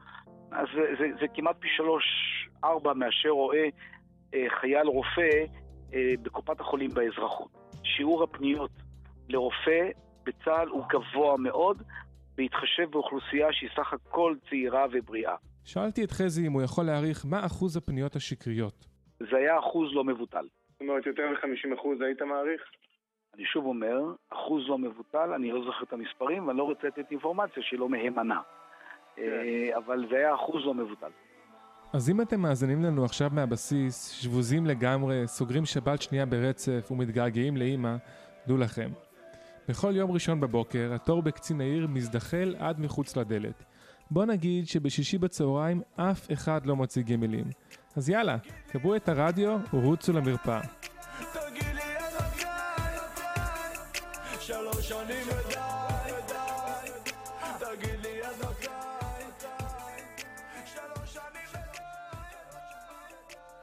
[0.51, 2.03] אז זה, זה, זה כמעט פי שלוש,
[2.63, 3.65] ארבע מאשר רואה
[4.33, 5.45] אה, חייל רופא
[5.93, 7.51] אה, בקופת החולים באזרחות.
[7.83, 8.71] שיעור הפניות
[9.29, 9.89] לרופא
[10.23, 11.81] בצה"ל הוא גבוה מאוד,
[12.37, 15.35] בהתחשב באוכלוסייה שהיא סך הכל צעירה ובריאה.
[15.73, 18.85] שאלתי את חזי אם הוא יכול להעריך מה אחוז הפניות השקריות.
[19.19, 20.45] זה היה אחוז לא מבוטל.
[20.71, 22.61] זאת אומרת, יותר מ-50% היית מעריך?
[23.35, 23.97] אני שוב אומר,
[24.29, 27.89] אחוז לא מבוטל, אני לא זוכר את המספרים, ואני לא רוצה לתת אינפורמציה שהיא לא
[27.89, 28.41] מהימנה.
[29.17, 31.11] אה, אבל זה היה אחוז לא מבוטל.
[31.93, 37.95] אז אם אתם מאזינים לנו עכשיו מהבסיס, שבוזים לגמרי, סוגרים שבת שנייה ברצף ומתגעגעים לאימא,
[38.47, 38.89] דעו לכם.
[39.69, 43.63] בכל יום ראשון בבוקר, התור בקצין העיר מזדחל עד מחוץ לדלת.
[44.11, 47.45] בוא נגיד שבשישי בצהריים אף אחד לא מוציא גימלים.
[47.95, 48.37] אז יאללה,
[48.67, 50.61] קבעו את הרדיו ורוצו למרפאה.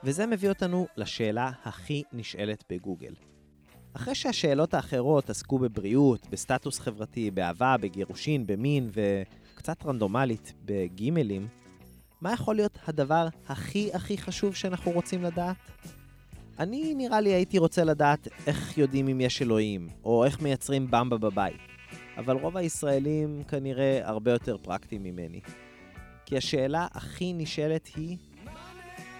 [0.04, 3.14] וזה מביא אותנו לשאלה הכי נשאלת בגוגל.
[3.92, 8.90] אחרי שהשאלות האחרות עסקו בבריאות, בסטטוס חברתי, באהבה, בגירושין, במין
[9.66, 11.48] וקצת רנדומלית בגימלים,
[12.20, 15.56] מה יכול להיות הדבר הכי הכי חשוב שאנחנו רוצים לדעת?
[16.58, 21.18] אני נראה לי הייתי רוצה לדעת איך יודעים אם יש אלוהים, או איך מייצרים במבה
[21.18, 21.56] בבית.
[22.16, 25.40] אבל רוב הישראלים כנראה הרבה יותר פרקטיים ממני.
[26.26, 28.16] כי השאלה הכי נשאלת היא,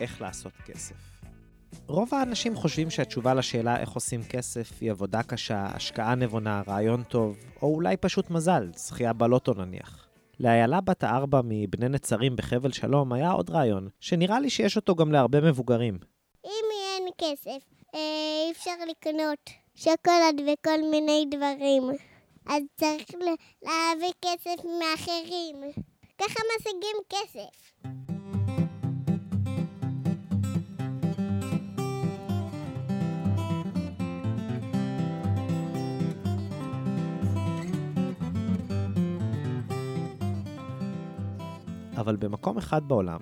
[0.01, 0.94] איך לעשות כסף?
[1.86, 7.36] רוב האנשים חושבים שהתשובה לשאלה איך עושים כסף היא עבודה קשה, השקעה נבונה, רעיון טוב,
[7.62, 10.05] או אולי פשוט מזל, זכייה בלוטו נניח.
[10.41, 15.12] לאיילה בת הארבע מבני נצרים בחבל שלום היה עוד רעיון, שנראה לי שיש אותו גם
[15.12, 15.99] להרבה מבוגרים.
[16.45, 17.64] אם אין כסף,
[17.95, 18.01] אה,
[18.47, 21.82] אי אפשר לקנות שוקולד וכל מיני דברים.
[22.47, 23.11] אז צריך
[23.62, 25.57] להביא כסף מאחרים.
[26.18, 27.72] ככה משיגים כסף.
[41.97, 43.20] אבל במקום אחד בעולם,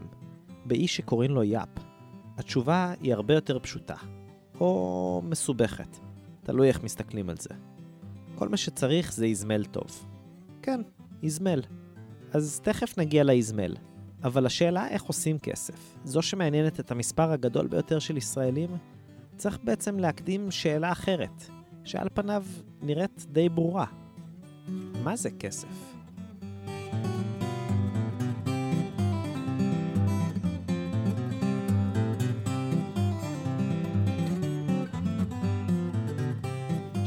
[0.65, 1.69] באי שקוראים לו יאפ,
[2.39, 3.97] התשובה היא הרבה יותר פשוטה,
[4.61, 5.99] או מסובכת,
[6.43, 7.51] תלוי איך מסתכלים על זה.
[8.35, 10.07] כל מה שצריך זה איזמל טוב.
[10.63, 10.81] כן,
[11.23, 11.63] איזמל.
[12.33, 13.75] אז תכף נגיע לאיזמל.
[14.25, 18.71] אבל השאלה איך עושים כסף, זו שמעניינת את המספר הגדול ביותר של ישראלים,
[19.37, 21.45] צריך בעצם להקדים שאלה אחרת,
[21.85, 22.45] שעל פניו
[22.83, 23.87] נראית די ברורה.
[25.05, 25.94] מה זה כסף?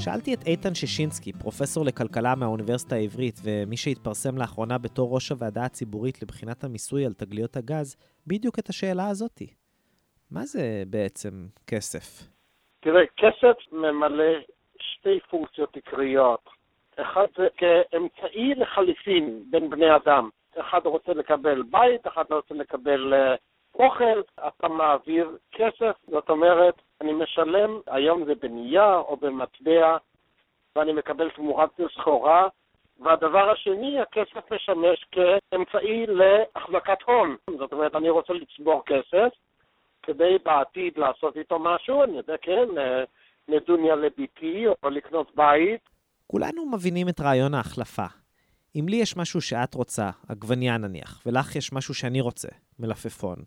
[0.08, 6.22] שאלתי את איתן ששינסקי, פרופסור לכלכלה מהאוניברסיטה העברית, ומי שהתפרסם לאחרונה בתור ראש הוועדה הציבורית
[6.22, 7.96] לבחינת המיסוי על תגליות הגז,
[8.28, 9.48] בדיוק את השאלה הזאתי.
[10.32, 11.30] מה זה בעצם
[11.68, 12.28] כסף?
[12.80, 14.34] תראה, כסף ממלא
[14.80, 16.50] שתי פונקציות עיקריות.
[16.96, 20.30] אחד זה כאמצעי לחליפין בין בני אדם.
[20.60, 23.36] אחד רוצה לקבל בית, אחד רוצה לקבל אה,
[23.76, 29.98] אוכל, אתה מעביר כסף, זאת אומרת, אני משלם, היום זה בנייר או במטבע,
[30.76, 32.48] ואני מקבל תמורת סחורה,
[33.00, 37.36] והדבר השני, הכסף משמש כאמצעי להחזקת הון.
[37.58, 39.30] זאת אומרת, אני רוצה לצבור כסף
[40.04, 43.04] כדי בעתיד לעשות איתו משהו, אני יודע, כן, אה,
[43.48, 45.82] נדוניה לביתי או לקנות בית.
[46.28, 48.06] כולנו מבינים את רעיון ההחלפה.
[48.76, 52.48] אם לי יש משהו שאת רוצה, עגבנייה נניח, ולך יש משהו שאני רוצה,
[52.80, 53.38] מלפפון,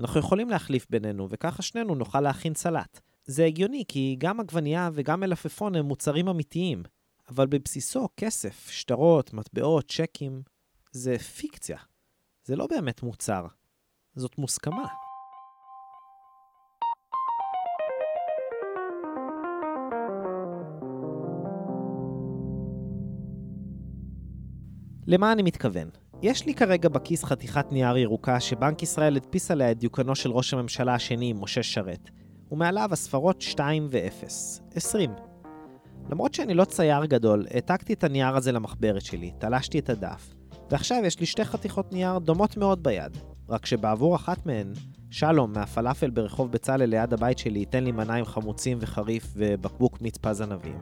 [0.00, 3.00] אנחנו יכולים להחליף בינינו, וככה שנינו נוכל להכין סלט.
[3.24, 6.82] זה הגיוני, כי גם עגבנייה וגם מלפפון הם מוצרים אמיתיים,
[7.28, 10.42] אבל בבסיסו כסף, שטרות, מטבעות, צ'קים,
[10.92, 11.78] זה פיקציה.
[12.44, 13.46] זה לא באמת מוצר,
[14.16, 14.86] זאת מוסכמה.
[25.06, 25.90] למה אני מתכוון?
[26.22, 30.54] יש לי כרגע בכיס חתיכת נייר ירוקה שבנק ישראל הדפיס עליה את דיוקנו של ראש
[30.54, 32.10] הממשלה השני, משה שרת,
[32.50, 34.26] ומעליו הספרות 2 ו-0,
[34.74, 35.10] 20.
[36.10, 40.34] למרות שאני לא צייר גדול, העתקתי את הנייר הזה למחברת שלי, תלשתי את הדף,
[40.70, 43.16] ועכשיו יש לי שתי חתיכות נייר דומות מאוד ביד,
[43.48, 44.72] רק שבעבור אחת מהן,
[45.10, 50.16] שלום מהפלאפל ברחוב בצלאל ליד הבית שלי ייתן לי מנה עם חמוצים וחריף ובקבוק מיץ
[50.18, 50.78] פז ענבים.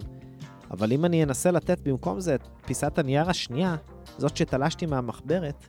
[0.70, 3.76] אבל אם אני אנסה לתת במקום זה את פיסת הנייר השנייה,
[4.18, 5.66] זאת שתלשתי מהמחברת,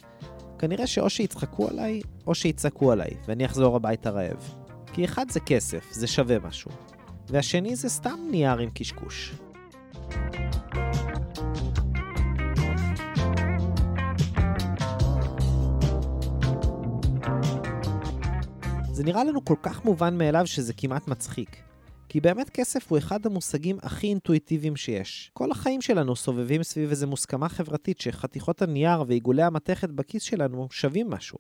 [0.60, 4.54] כנראה שאו שיצחקו עליי, או שיצעקו עליי, ואני אחזור הביתה רעב.
[4.94, 6.72] כי אחד זה כסף, זה שווה משהו,
[7.28, 9.34] והשני זה סתם נייר עם קשקוש.
[18.92, 21.69] זה נראה לנו כל כך מובן מאליו שזה כמעט מצחיק.
[22.10, 25.32] כי באמת כסף הוא אחד המושגים הכי אינטואיטיביים שיש.
[25.34, 31.08] כל החיים שלנו סובבים סביב איזו מוסכמה חברתית שחתיכות הנייר ועיגולי המתכת בכיס שלנו שווים
[31.10, 31.38] משהו.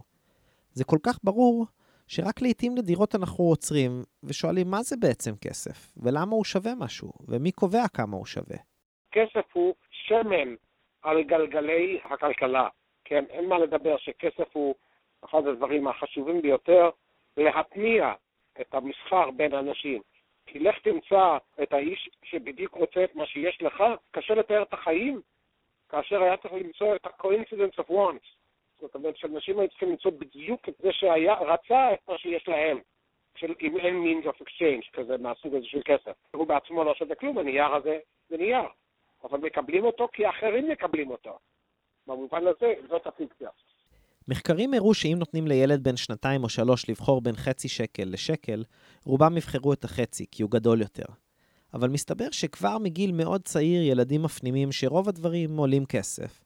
[0.71, 1.65] זה כל כך ברור,
[2.07, 3.91] שרק לעיתים נדירות אנחנו עוצרים
[4.23, 8.57] ושואלים מה זה בעצם כסף, ולמה הוא שווה משהו, ומי קובע כמה הוא שווה.
[9.11, 10.55] כסף הוא שמן
[11.01, 12.67] על גלגלי הכלכלה.
[13.05, 14.75] כן, אין מה לדבר שכסף הוא
[15.25, 16.89] אחד הדברים החשובים ביותר
[17.37, 18.13] להתניע
[18.61, 20.01] את המסחר בין אנשים.
[20.51, 25.21] כי לך תמצא את האיש שבדיוק רוצה את מה שיש לך, קשה לתאר את החיים
[25.89, 28.27] כאשר היה צריך למצוא את ה-coincidence of wants.
[28.81, 32.79] זאת אומרת שאנשים היו צריכים למצוא בדיוק את זה שרצה את מה שיש להם.
[33.35, 36.11] של, אם אין means of exchange כזה מהסוג הזה של כסף.
[36.35, 38.63] הוא בעצמו לא שווה כלום, הנייר הזה זה נייר.
[39.23, 41.39] אבל מקבלים אותו כי אחרים מקבלים אותו.
[42.07, 43.49] במובן הזה, זאת הפיקציה.
[44.27, 48.63] מחקרים הראו שאם נותנים לילד בן שנתיים או שלוש לבחור בין חצי שקל לשקל,
[49.05, 51.05] רובם יבחרו את החצי, כי הוא גדול יותר.
[51.73, 56.41] אבל מסתבר שכבר מגיל מאוד צעיר ילדים מפנימים שרוב הדברים עולים כסף,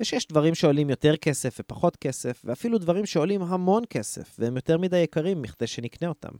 [0.00, 4.98] ושיש דברים שעולים יותר כסף ופחות כסף, ואפילו דברים שעולים המון כסף, והם יותר מדי
[4.98, 6.32] יקרים מכדי שנקנה אותם.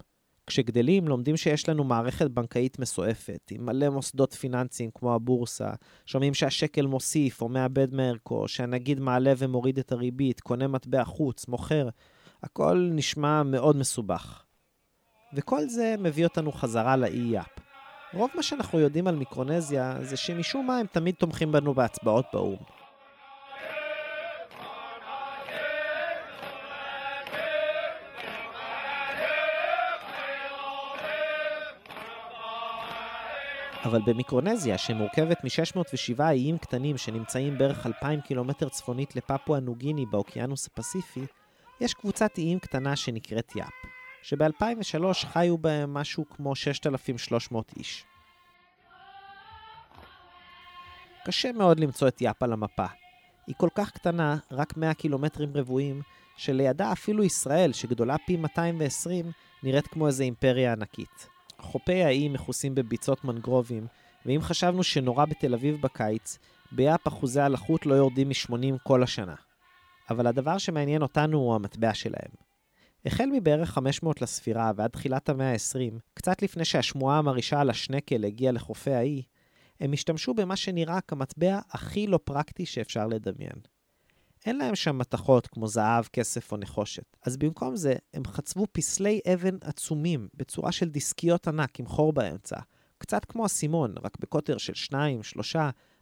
[0.49, 5.71] כשגדלים, לומדים שיש לנו מערכת בנקאית מסועפת, עם מלא מוסדות פיננסיים כמו הבורסה,
[6.07, 11.89] שומעים שהשקל מוסיף או מאבד מערכו, שהנגיד מעלה ומוריד את הריבית, קונה מטבע חוץ, מוכר.
[12.43, 14.45] הכל נשמע מאוד מסובך.
[15.35, 17.59] וכל זה מביא אותנו חזרה לאי יאפ.
[18.15, 22.78] רוב מה שאנחנו יודעים על מיקרונזיה זה שמשום מה הם תמיד תומכים בנו בהצבעות באו"ם.
[33.85, 41.27] אבל במיקרונזיה, שמורכבת מ-607 איים קטנים שנמצאים בערך 2,000 קילומטר צפונית לפפואה נוגיני באוקיינוס הפסיפי,
[41.81, 43.73] יש קבוצת איים קטנה שנקראת יאפ,
[44.23, 48.05] שב-2003 חיו בהם משהו כמו 6,300 איש.
[51.25, 52.87] קשה מאוד למצוא את יאפ על המפה.
[53.47, 56.03] היא כל כך קטנה, רק 100 קילומטרים רבועים,
[56.37, 59.31] שלידה אפילו ישראל, שגדולה פי 220,
[59.63, 61.38] נראית כמו איזו אימפריה ענקית.
[61.61, 63.87] חופי האי מכוסים בביצות מנגרובים,
[64.27, 66.39] ואם חשבנו שנורא בתל אביב בקיץ,
[66.73, 69.35] ביאפ אחוזי הלחות לא יורדים מ-80 כל השנה.
[70.11, 72.31] אבל הדבר שמעניין אותנו הוא המטבע שלהם.
[73.07, 78.53] החל מבערך 500 לספירה ועד תחילת המאה ה-20, קצת לפני שהשמועה המרעישה על השנקל הגיעה
[78.53, 79.23] לחופי האי,
[79.81, 83.78] הם השתמשו במה שנראה כמטבע הכי לא פרקטי שאפשר לדמיין.
[84.47, 87.17] אין להם שם מתכות כמו זהב, כסף או נחושת.
[87.23, 92.57] אז במקום זה, הם חצבו פסלי אבן עצומים בצורה של דיסקיות ענק עם חור באמצע.
[92.99, 95.57] קצת כמו אסימון, רק בקוטר של 2, 3,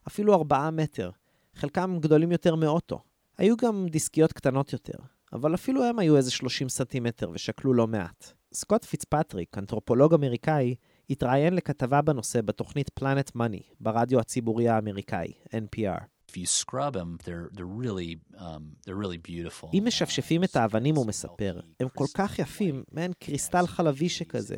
[0.07, 1.11] אפילו 4 מטר.
[1.55, 3.01] חלקם גדולים יותר מאוטו.
[3.39, 4.99] היו גם דיסקיות קטנות יותר,
[5.32, 8.32] אבל אפילו הם היו איזה 30 סנטימטר ושקלו לא מעט.
[8.55, 10.74] סקוט פיצפטריק, אנתרופולוג אמריקאי,
[11.11, 16.15] התראיין לכתבה בנושא בתוכנית Planet Money, ברדיו הציבורי האמריקאי, NPR.
[16.28, 19.70] If you scrub them, they're, they're, really, um, they're really beautiful.
[19.74, 24.56] אם משפשפים את האבנים, הוא מספר, הם כל כך יפים, מעין קריסטל חלבי שכזה.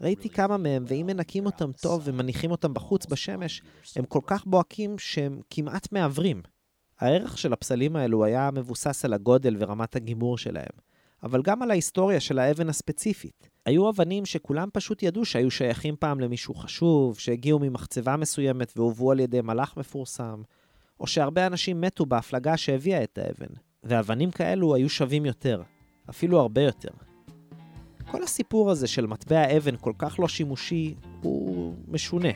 [0.00, 3.62] ראיתי כמה מהם, ואם מנקים אותם טוב ומניחים אותם בחוץ בשמש,
[3.96, 6.42] הם כל כך בוהקים שהם כמעט מעוורים.
[7.00, 10.72] הערך של הפסלים האלו היה מבוסס על הגודל ורמת הגימור שלהם,
[11.22, 13.48] אבל גם על ההיסטוריה של האבן הספציפית.
[13.66, 19.20] היו אבנים שכולם פשוט ידעו שהיו שייכים פעם למישהו חשוב, שהגיעו ממחצבה מסוימת והובאו על
[19.20, 20.42] ידי מלאך מפורסם,
[21.00, 23.54] או שהרבה אנשים מתו בהפלגה שהביאה את האבן.
[23.84, 25.62] ואבנים כאלו היו שווים יותר,
[26.10, 26.88] אפילו הרבה יותר.
[28.10, 32.28] כל הסיפור הזה של מטבע אבן כל כך לא שימושי הוא משונה.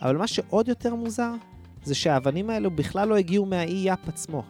[0.00, 1.32] אבל מה שעוד יותר מוזר,
[1.84, 4.42] זה שהאבנים האלו בכלל לא הגיעו מהאי יאפ עצמו.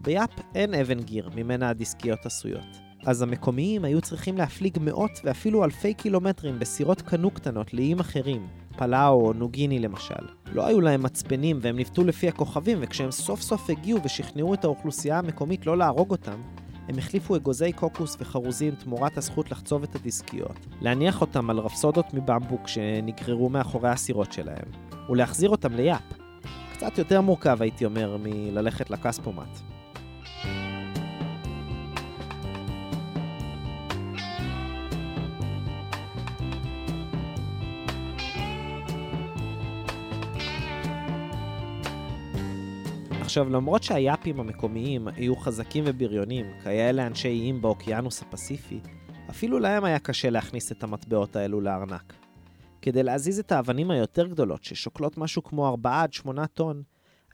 [0.00, 2.66] ביאפ אין אבן גיר ממנה הדיסקיות עשויות.
[3.06, 8.46] אז המקומיים היו צריכים להפליג מאות ואפילו אלפי קילומטרים בסירות קנו קטנות לאיים אחרים,
[8.76, 10.26] פלאו או נוגיני למשל.
[10.52, 15.18] לא היו להם מצפנים והם ניווטו לפי הכוכבים, וכשהם סוף סוף הגיעו ושכנעו את האוכלוסייה
[15.18, 16.40] המקומית לא להרוג אותם,
[16.88, 22.68] הם החליפו אגוזי קוקוס וחרוזים תמורת הזכות לחצוב את הדיסקיות, להניח אותם על רפסודות מבמבוק
[22.68, 24.68] שנגררו מאחורי הסירות שלהם,
[25.08, 26.02] ולהחזיר אותם ליאפ.
[26.72, 29.75] קצת יותר מורכב, הייתי אומר, מללכת לכספומט.
[43.26, 48.80] עכשיו, למרות שהיאפים המקומיים היו חזקים ובריונים, כאלה אנשי איים באוקיינוס הפסיפי,
[49.30, 52.14] אפילו להם היה קשה להכניס את המטבעות האלו לארנק.
[52.82, 56.82] כדי להזיז את האבנים היותר גדולות, ששוקלות משהו כמו 4 עד 8 טון,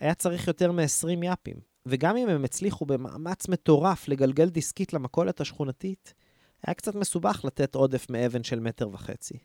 [0.00, 1.56] היה צריך יותר מ-20 יאפים.
[1.86, 6.14] וגם אם הם הצליחו במאמץ מטורף לגלגל דיסקית למכולת השכונתית,
[6.66, 9.38] היה קצת מסובך לתת עודף מאבן של מטר וחצי.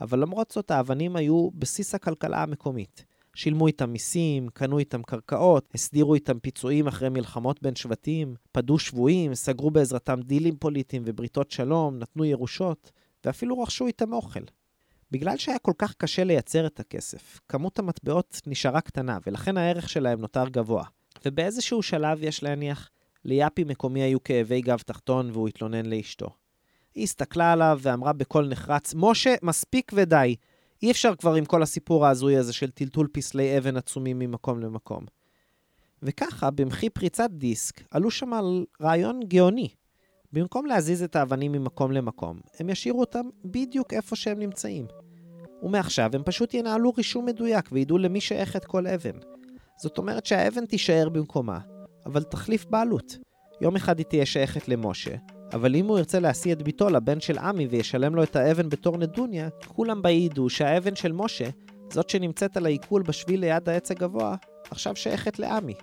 [0.00, 3.04] אבל למרות זאת, האבנים היו בסיס הכלכלה המקומית.
[3.36, 9.34] שילמו איתם מיסים, קנו איתם קרקעות, הסדירו איתם פיצויים אחרי מלחמות בין שבטים, פדו שבויים,
[9.34, 12.90] סגרו בעזרתם דילים פוליטיים ובריתות שלום, נתנו ירושות,
[13.24, 14.40] ואפילו רכשו איתם אוכל.
[15.10, 20.20] בגלל שהיה כל כך קשה לייצר את הכסף, כמות המטבעות נשארה קטנה, ולכן הערך שלהם
[20.20, 20.84] נותר גבוה.
[21.24, 22.90] ובאיזשהו שלב, יש להניח,
[23.24, 26.26] ליאפי מקומי היו כאבי גב תחתון והוא התלונן לאשתו.
[26.94, 30.36] היא הסתכלה עליו ואמרה בקול נחרץ, משה, מספיק ודי.
[30.86, 35.04] אי אפשר כבר עם כל הסיפור ההזוי הזה של טלטול פסלי אבן עצומים ממקום למקום.
[36.02, 39.68] וככה, במחי פריצת דיסק, עלו שם על רעיון גאוני.
[40.32, 44.86] במקום להזיז את האבנים ממקום למקום, הם ישאירו אותם בדיוק איפה שהם נמצאים.
[45.62, 49.18] ומעכשיו הם פשוט ינהלו רישום מדויק וידעו למי שייכת כל אבן.
[49.82, 51.58] זאת אומרת שהאבן תישאר במקומה,
[52.06, 53.18] אבל תחליף בעלות.
[53.60, 55.14] יום אחד היא תהיה שייכת למשה,
[55.52, 58.98] אבל אם הוא ירצה להשיא את ביתו לבן של עמי וישלם לו את האבן בתור
[58.98, 61.48] נדוניה, כולם בה ידעו שהאבן של משה,
[61.92, 64.36] זאת שנמצאת על העיכול בשביל ליד העץ הגבוה,
[64.70, 65.74] עכשיו שייכת לעמי.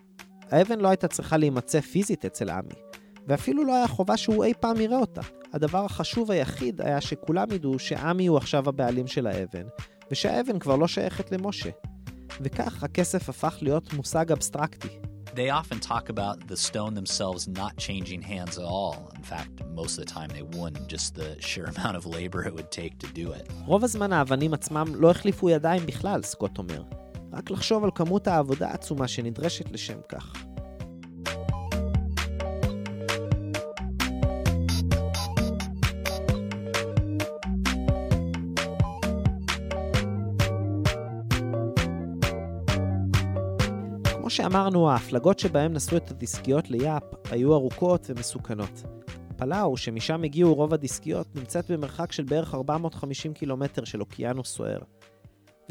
[0.51, 2.75] האבן לא הייתה צריכה להימצא פיזית אצל עמי,
[3.27, 5.21] ואפילו לא היה חובה שהוא אי פעם יראה אותה.
[5.53, 9.67] הדבר החשוב היחיד היה שכולם ידעו שעמי הוא עכשיו הבעלים של האבן,
[10.11, 11.69] ושהאבן כבר לא שייכת למשה.
[12.41, 15.12] וכך הכסף הפך להיות מושג אבסטרקטי.
[15.35, 19.11] They often talk about the stone themselves not changing hands at all.
[19.19, 22.53] In fact, most of the time they wouldn't, just the sheer amount of labor it
[22.53, 23.51] would take to do it.
[23.65, 26.83] רוב הזמן האבנים עצמם לא החליפו ידיים בכלל, סקוט אומר.
[27.33, 30.52] רק לחשוב על כמות העבודה העצומה שנדרשת לשם כך.
[44.33, 48.83] שאמרנו, ההפלגות שבהם נשאו את הדיסקיות ליאפ היו ארוכות ומסוכנות.
[49.37, 54.79] פלאו, שמשם הגיעו רוב הדיסקיות, נמצאת במרחק של בערך 450 קילומטר של אוקיינוס סוער.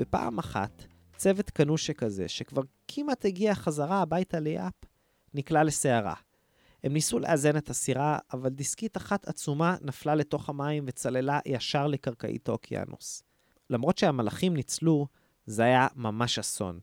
[0.01, 0.85] ופעם אחת,
[1.17, 4.75] צוות קנו שכזה, שכבר כמעט הגיע חזרה הביתה ליאפ,
[5.35, 6.15] נקלע לסערה.
[6.85, 12.49] הם ניסו לאזן את הסירה, אבל דיסקית אחת עצומה נפלה לתוך המים וצללה ישר לקרקעית
[12.49, 13.23] האוקיינוס.
[13.71, 15.07] למרות שהמלאכים ניצלו,
[15.47, 16.79] זה היה ממש אסון.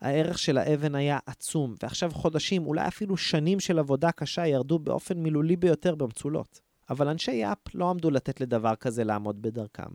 [0.00, 5.18] הערך של האבן היה עצום, ועכשיו חודשים, אולי אפילו שנים של עבודה קשה ירדו באופן
[5.18, 6.60] מילולי ביותר במצולות.
[6.90, 9.90] אבל אנשי יאפ לא עמדו לתת לדבר כזה לעמוד בדרכם.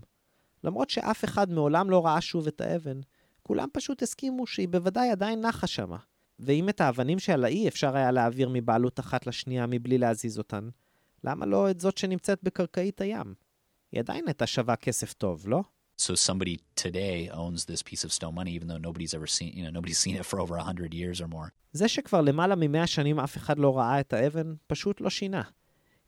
[0.63, 2.99] למרות שאף אחד מעולם לא ראה שוב את האבן,
[3.43, 5.97] כולם פשוט הסכימו שהיא בוודאי עדיין נחה שמה.
[6.39, 10.69] ואם את האבנים שעל האי אפשר היה להעביר מבעלות אחת לשנייה מבלי להזיז אותן,
[11.23, 13.33] למה לא את זאת שנמצאת בקרקעית הים?
[13.91, 15.63] היא עדיין הייתה שווה כסף טוב, לא?
[16.05, 19.63] So somebody today owns this piece of stone money, even though nobody's ever seen, you
[19.63, 21.51] know, nobody's seen it for over 100 years or more.
[21.73, 25.41] זה שכבר למעלה ממאה שנים אף אחד לא ראה את האבן, פשוט לא שינה.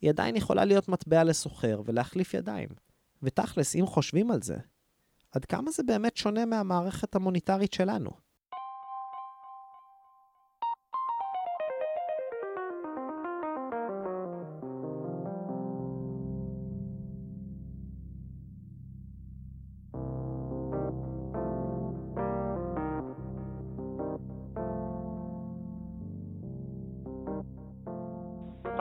[0.02, 2.70] היא עדיין יכולה להיות מטבע לסוחר ולהחליף ידיים.
[3.24, 4.58] ותכלס, אם חושבים על זה,
[5.32, 8.10] עד כמה זה באמת שונה מהמערכת המוניטרית שלנו?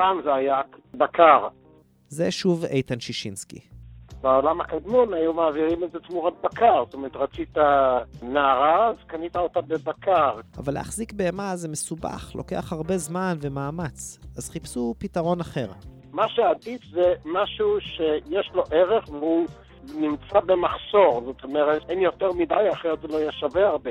[0.03, 0.61] פעם זה היה
[0.95, 1.49] בקר.
[2.09, 3.61] זה שוב איתן שישינסקי.
[4.21, 6.85] בעולם הקדמון היו מעבירים את זה תמורת בקר.
[6.85, 7.57] זאת אומרת, רצית
[8.23, 10.41] נערה, אז קנית אותה בבקר.
[10.59, 15.67] אבל להחזיק בהמה זה מסובך, לוקח הרבה זמן ומאמץ, אז חיפשו פתרון אחר.
[16.13, 19.47] מה שעדיף זה משהו שיש לו ערך והוא
[19.95, 21.23] נמצא במחסור.
[21.25, 23.91] זאת אומרת, אין יותר מדי, אחרת זה לא יהיה שווה הרבה.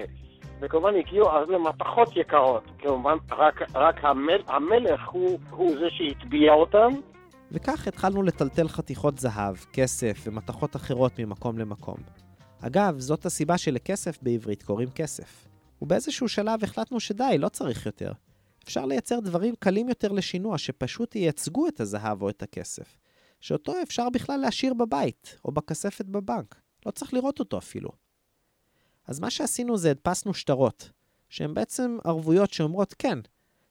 [0.62, 2.64] וכמובן הגיעו אז למתכות יקרות.
[2.80, 6.90] כמובן, רק, רק המל, המלך הוא, הוא זה שהטביע אותם.
[7.52, 11.98] וכך התחלנו לטלטל חתיכות זהב, כסף ומתכות אחרות ממקום למקום.
[12.62, 15.48] אגב, זאת הסיבה שלכסף בעברית קוראים כסף.
[15.82, 18.12] ובאיזשהו שלב החלטנו שדי, לא צריך יותר.
[18.64, 22.98] אפשר לייצר דברים קלים יותר לשינוע שפשוט ייצגו את הזהב או את הכסף.
[23.40, 26.56] שאותו אפשר בכלל להשאיר בבית, או בכספת בבנק.
[26.86, 27.90] לא צריך לראות אותו אפילו.
[29.08, 30.92] אז מה שעשינו זה הדפסנו שטרות,
[31.30, 33.20] שהן בעצם ערבויות שאומרות כן,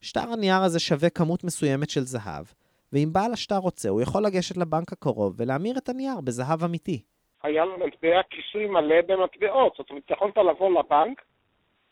[0.01, 2.45] שטר הנייר הזה שווה כמות מסוימת של זהב,
[2.93, 7.03] ואם בעל השטר רוצה, הוא יכול לגשת לבנק הקרוב ולהמיר את הנייר בזהב אמיתי.
[7.43, 9.75] היה לו מטבע כיסוי מלא במטבעות.
[9.79, 11.23] זאת אומרת, יכולת לבוא לבנק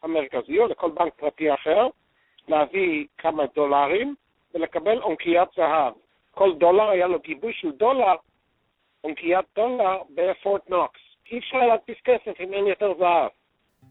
[0.03, 1.87] המרכזי או לכל בנק פרטי אחר,
[2.49, 4.15] להביא כמה דולרים
[4.55, 5.93] ולקבל עונקיית זהב.
[6.31, 8.15] כל דולר היה לו גיבוי של דולר,
[9.01, 11.08] עונקיית דולר בפורט נוקס.
[11.33, 13.31] אי אפשר להדפיס כסף אם אין יותר זהב.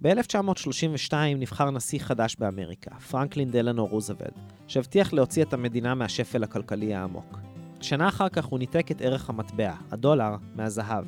[0.02, 4.34] ב-1932 נבחר נשיא חדש באמריקה, פרנקלין דלנו רוזוולט,
[4.68, 7.38] שהבטיח להוציא את המדינה מהשפל הכלכלי העמוק.
[7.82, 11.06] שנה אחר כך הוא ניתק את ערך המטבע, הדולר, מהזהב.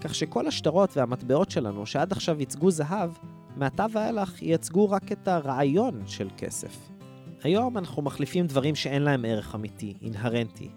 [0.00, 3.10] כך שכל השטרות והמטבעות שלנו, שעד עכשיו ייצגו זהב,
[3.56, 6.88] מעתה ואילך ייצגו רק את הרעיון של כסף.
[7.42, 10.68] היום אנחנו מחליפים דברים שאין להם ערך אמיתי, אינהרנטי,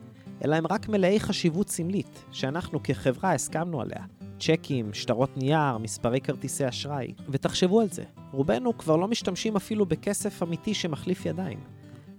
[0.46, 4.04] אלא הם רק מלאי חשיבות סמלית, שאנחנו כחברה הסכמנו עליה.
[4.40, 7.14] צ'קים, שטרות נייר, מספרי כרטיסי אשראי.
[7.30, 11.60] ותחשבו על זה, רובנו כבר לא משתמשים אפילו בכסף אמיתי שמחליף ידיים.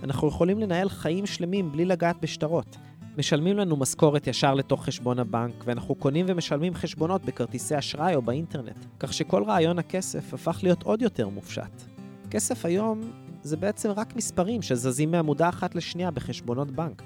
[0.03, 2.77] אנחנו יכולים לנהל חיים שלמים בלי לגעת בשטרות.
[3.19, 8.85] משלמים לנו משכורת ישר לתוך חשבון הבנק, ואנחנו קונים ומשלמים חשבונות בכרטיסי אשראי או באינטרנט,
[8.99, 11.83] כך שכל רעיון הכסף הפך להיות עוד יותר מופשט.
[12.31, 13.01] כסף היום
[13.43, 17.03] זה בעצם רק מספרים שזזים מעמודה אחת לשנייה בחשבונות בנק.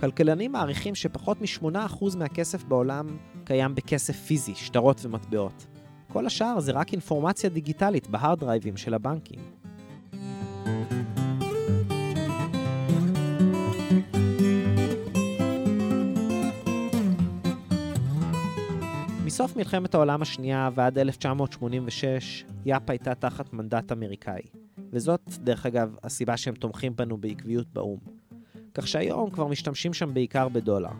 [0.00, 3.06] כלכלנים מעריכים שפחות מ-8% מהכסף בעולם
[3.44, 5.66] קיים בכסף פיזי, שטרות ומטבעות.
[6.12, 9.40] כל השאר זה רק אינפורמציה דיגיטלית בהארד דרייבים של הבנקים.
[19.24, 24.42] מסוף מלחמת העולם השנייה ועד 1986, יאפ הייתה תחת מנדט אמריקאי.
[24.92, 27.98] וזאת, דרך אגב, הסיבה שהם תומכים בנו בעקביות באו"ם.
[28.74, 30.90] כך שהיום כבר משתמשים שם בעיקר בדולר.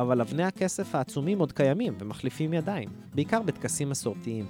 [0.00, 4.46] אבל אבני הכסף העצומים עוד קיימים ומחליפים ידיים, בעיקר בטקסים מסורתיים.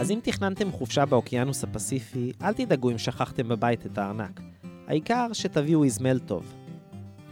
[0.00, 4.40] אז אם תכננתם חופשה באוקיינוס הפסיפי, אל תדאגו אם שכחתם בבית את הארנק.
[4.86, 6.54] העיקר שתביאו איזמל טוב.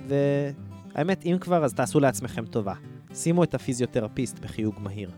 [0.09, 2.75] והאמת, אם כבר, אז תעשו לעצמכם טובה.
[3.15, 5.11] שימו את הפיזיותרפיסט בחיוג מהיר.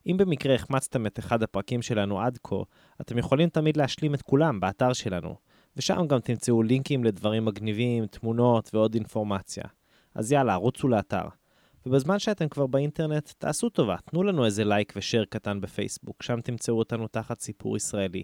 [0.08, 2.56] אם במקרה החמצתם את אחד הפרקים שלנו עד כה,
[3.02, 5.36] אתם יכולים תמיד להשלים את כולם באתר שלנו,
[5.78, 9.64] ושם גם תמצאו לינקים לדברים מגניבים, תמונות ועוד אינפורמציה.
[10.16, 11.26] אז יאללה, רוצו לאתר.
[11.86, 16.78] ובזמן שאתם כבר באינטרנט, תעשו טובה, תנו לנו איזה לייק ושאר קטן בפייסבוק, שם תמצאו
[16.78, 18.24] אותנו תחת סיפור ישראלי.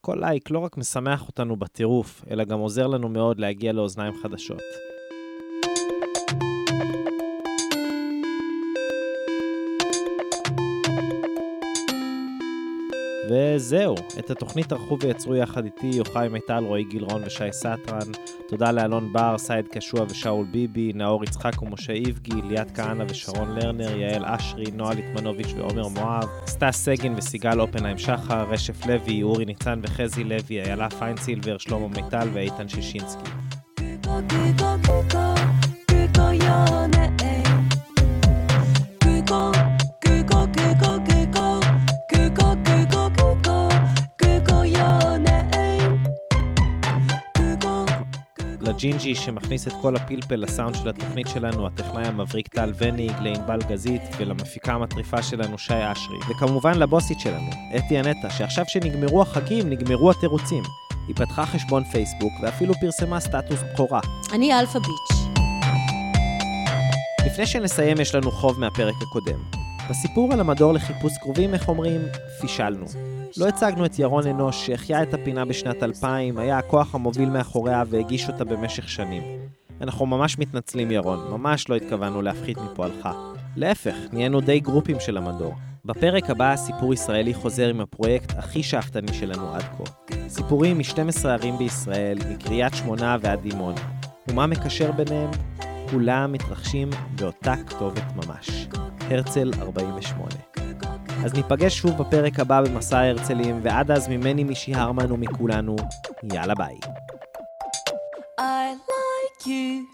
[0.00, 4.89] כל לייק לא רק משמח אותנו בטירוף, אלא גם עוזר לנו מאוד להגיע לאוזניים חדשות.
[13.30, 18.12] וזהו, את התוכנית ערכו ויצרו יחד איתי יוחאי מיטל, רועי גילרון ושי סטרן.
[18.48, 23.96] תודה לאלון בר, סייד קשוע ושאול ביבי, נאור יצחק ומשה איבגי, ליאת כהנא ושרון לרנר,
[23.96, 29.80] יעל אשרי, נועה ליטמנוביץ' ועומר מואב, סטס סגין וסיגל אופנהיים שחר, רשף לוי, אורי ניצן
[29.82, 33.30] וחזי לוי, איילה פיינצילבר, שלמה מיטל ואיתן שישינסקי.
[48.80, 54.02] לג'ינג'י שמכניס את כל הפלפל לסאונד של התוכנית שלנו, הטכנאי המבריק טל וניג, לענבל גזית
[54.18, 56.16] ולמפיקה המטריפה שלנו שי אשרי.
[56.30, 60.62] וכמובן לבוסית שלנו, אתי אנטה, שעכשיו שנגמרו החגים, נגמרו התירוצים.
[61.08, 64.00] היא פתחה חשבון פייסבוק ואפילו פרסמה סטטוס בכורה.
[64.32, 65.40] אני alpha bitch.
[67.26, 69.38] לפני שנסיים יש לנו חוב מהפרק הקודם.
[69.90, 72.00] בסיפור על המדור לחיפוש קרובים, איך אומרים,
[72.40, 72.86] פישלנו.
[73.36, 78.28] לא הצגנו את ירון אנוש, שהחיה את הפינה בשנת 2000, היה הכוח המוביל מאחוריה והגיש
[78.28, 79.22] אותה במשך שנים.
[79.80, 83.08] אנחנו ממש מתנצלים ירון, ממש לא התכוונו להפחית מפועלך.
[83.56, 85.54] להפך, נהיינו די גרופים של המדור.
[85.84, 89.84] בפרק הבא סיפור ישראלי חוזר עם הפרויקט הכי שאפתני שלנו עד כה.
[90.28, 93.74] סיפורים מ-12 ערים בישראל, מקריית שמונה ועד דימון.
[94.28, 95.30] ומה מקשר ביניהם?
[95.90, 98.66] כולם מתרחשים באותה כתובת ממש.
[99.10, 100.49] הרצל 48.
[101.24, 105.76] אז ניפגש שוב בפרק הבא במסע ההרצלים, ועד אז ממני מישי הרמן ומכולנו,
[106.32, 106.78] יאללה ביי.
[108.40, 109.86] I like you.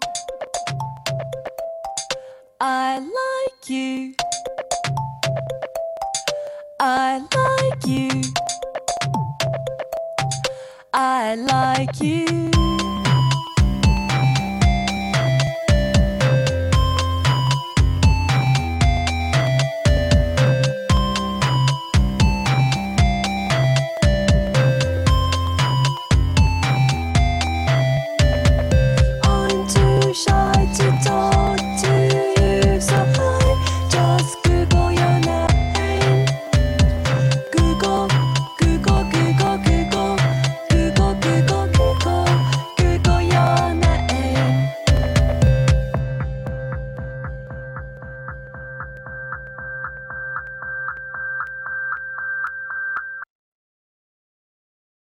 [2.61, 4.13] I like you.
[6.79, 8.21] I like you.
[10.93, 12.66] I like you.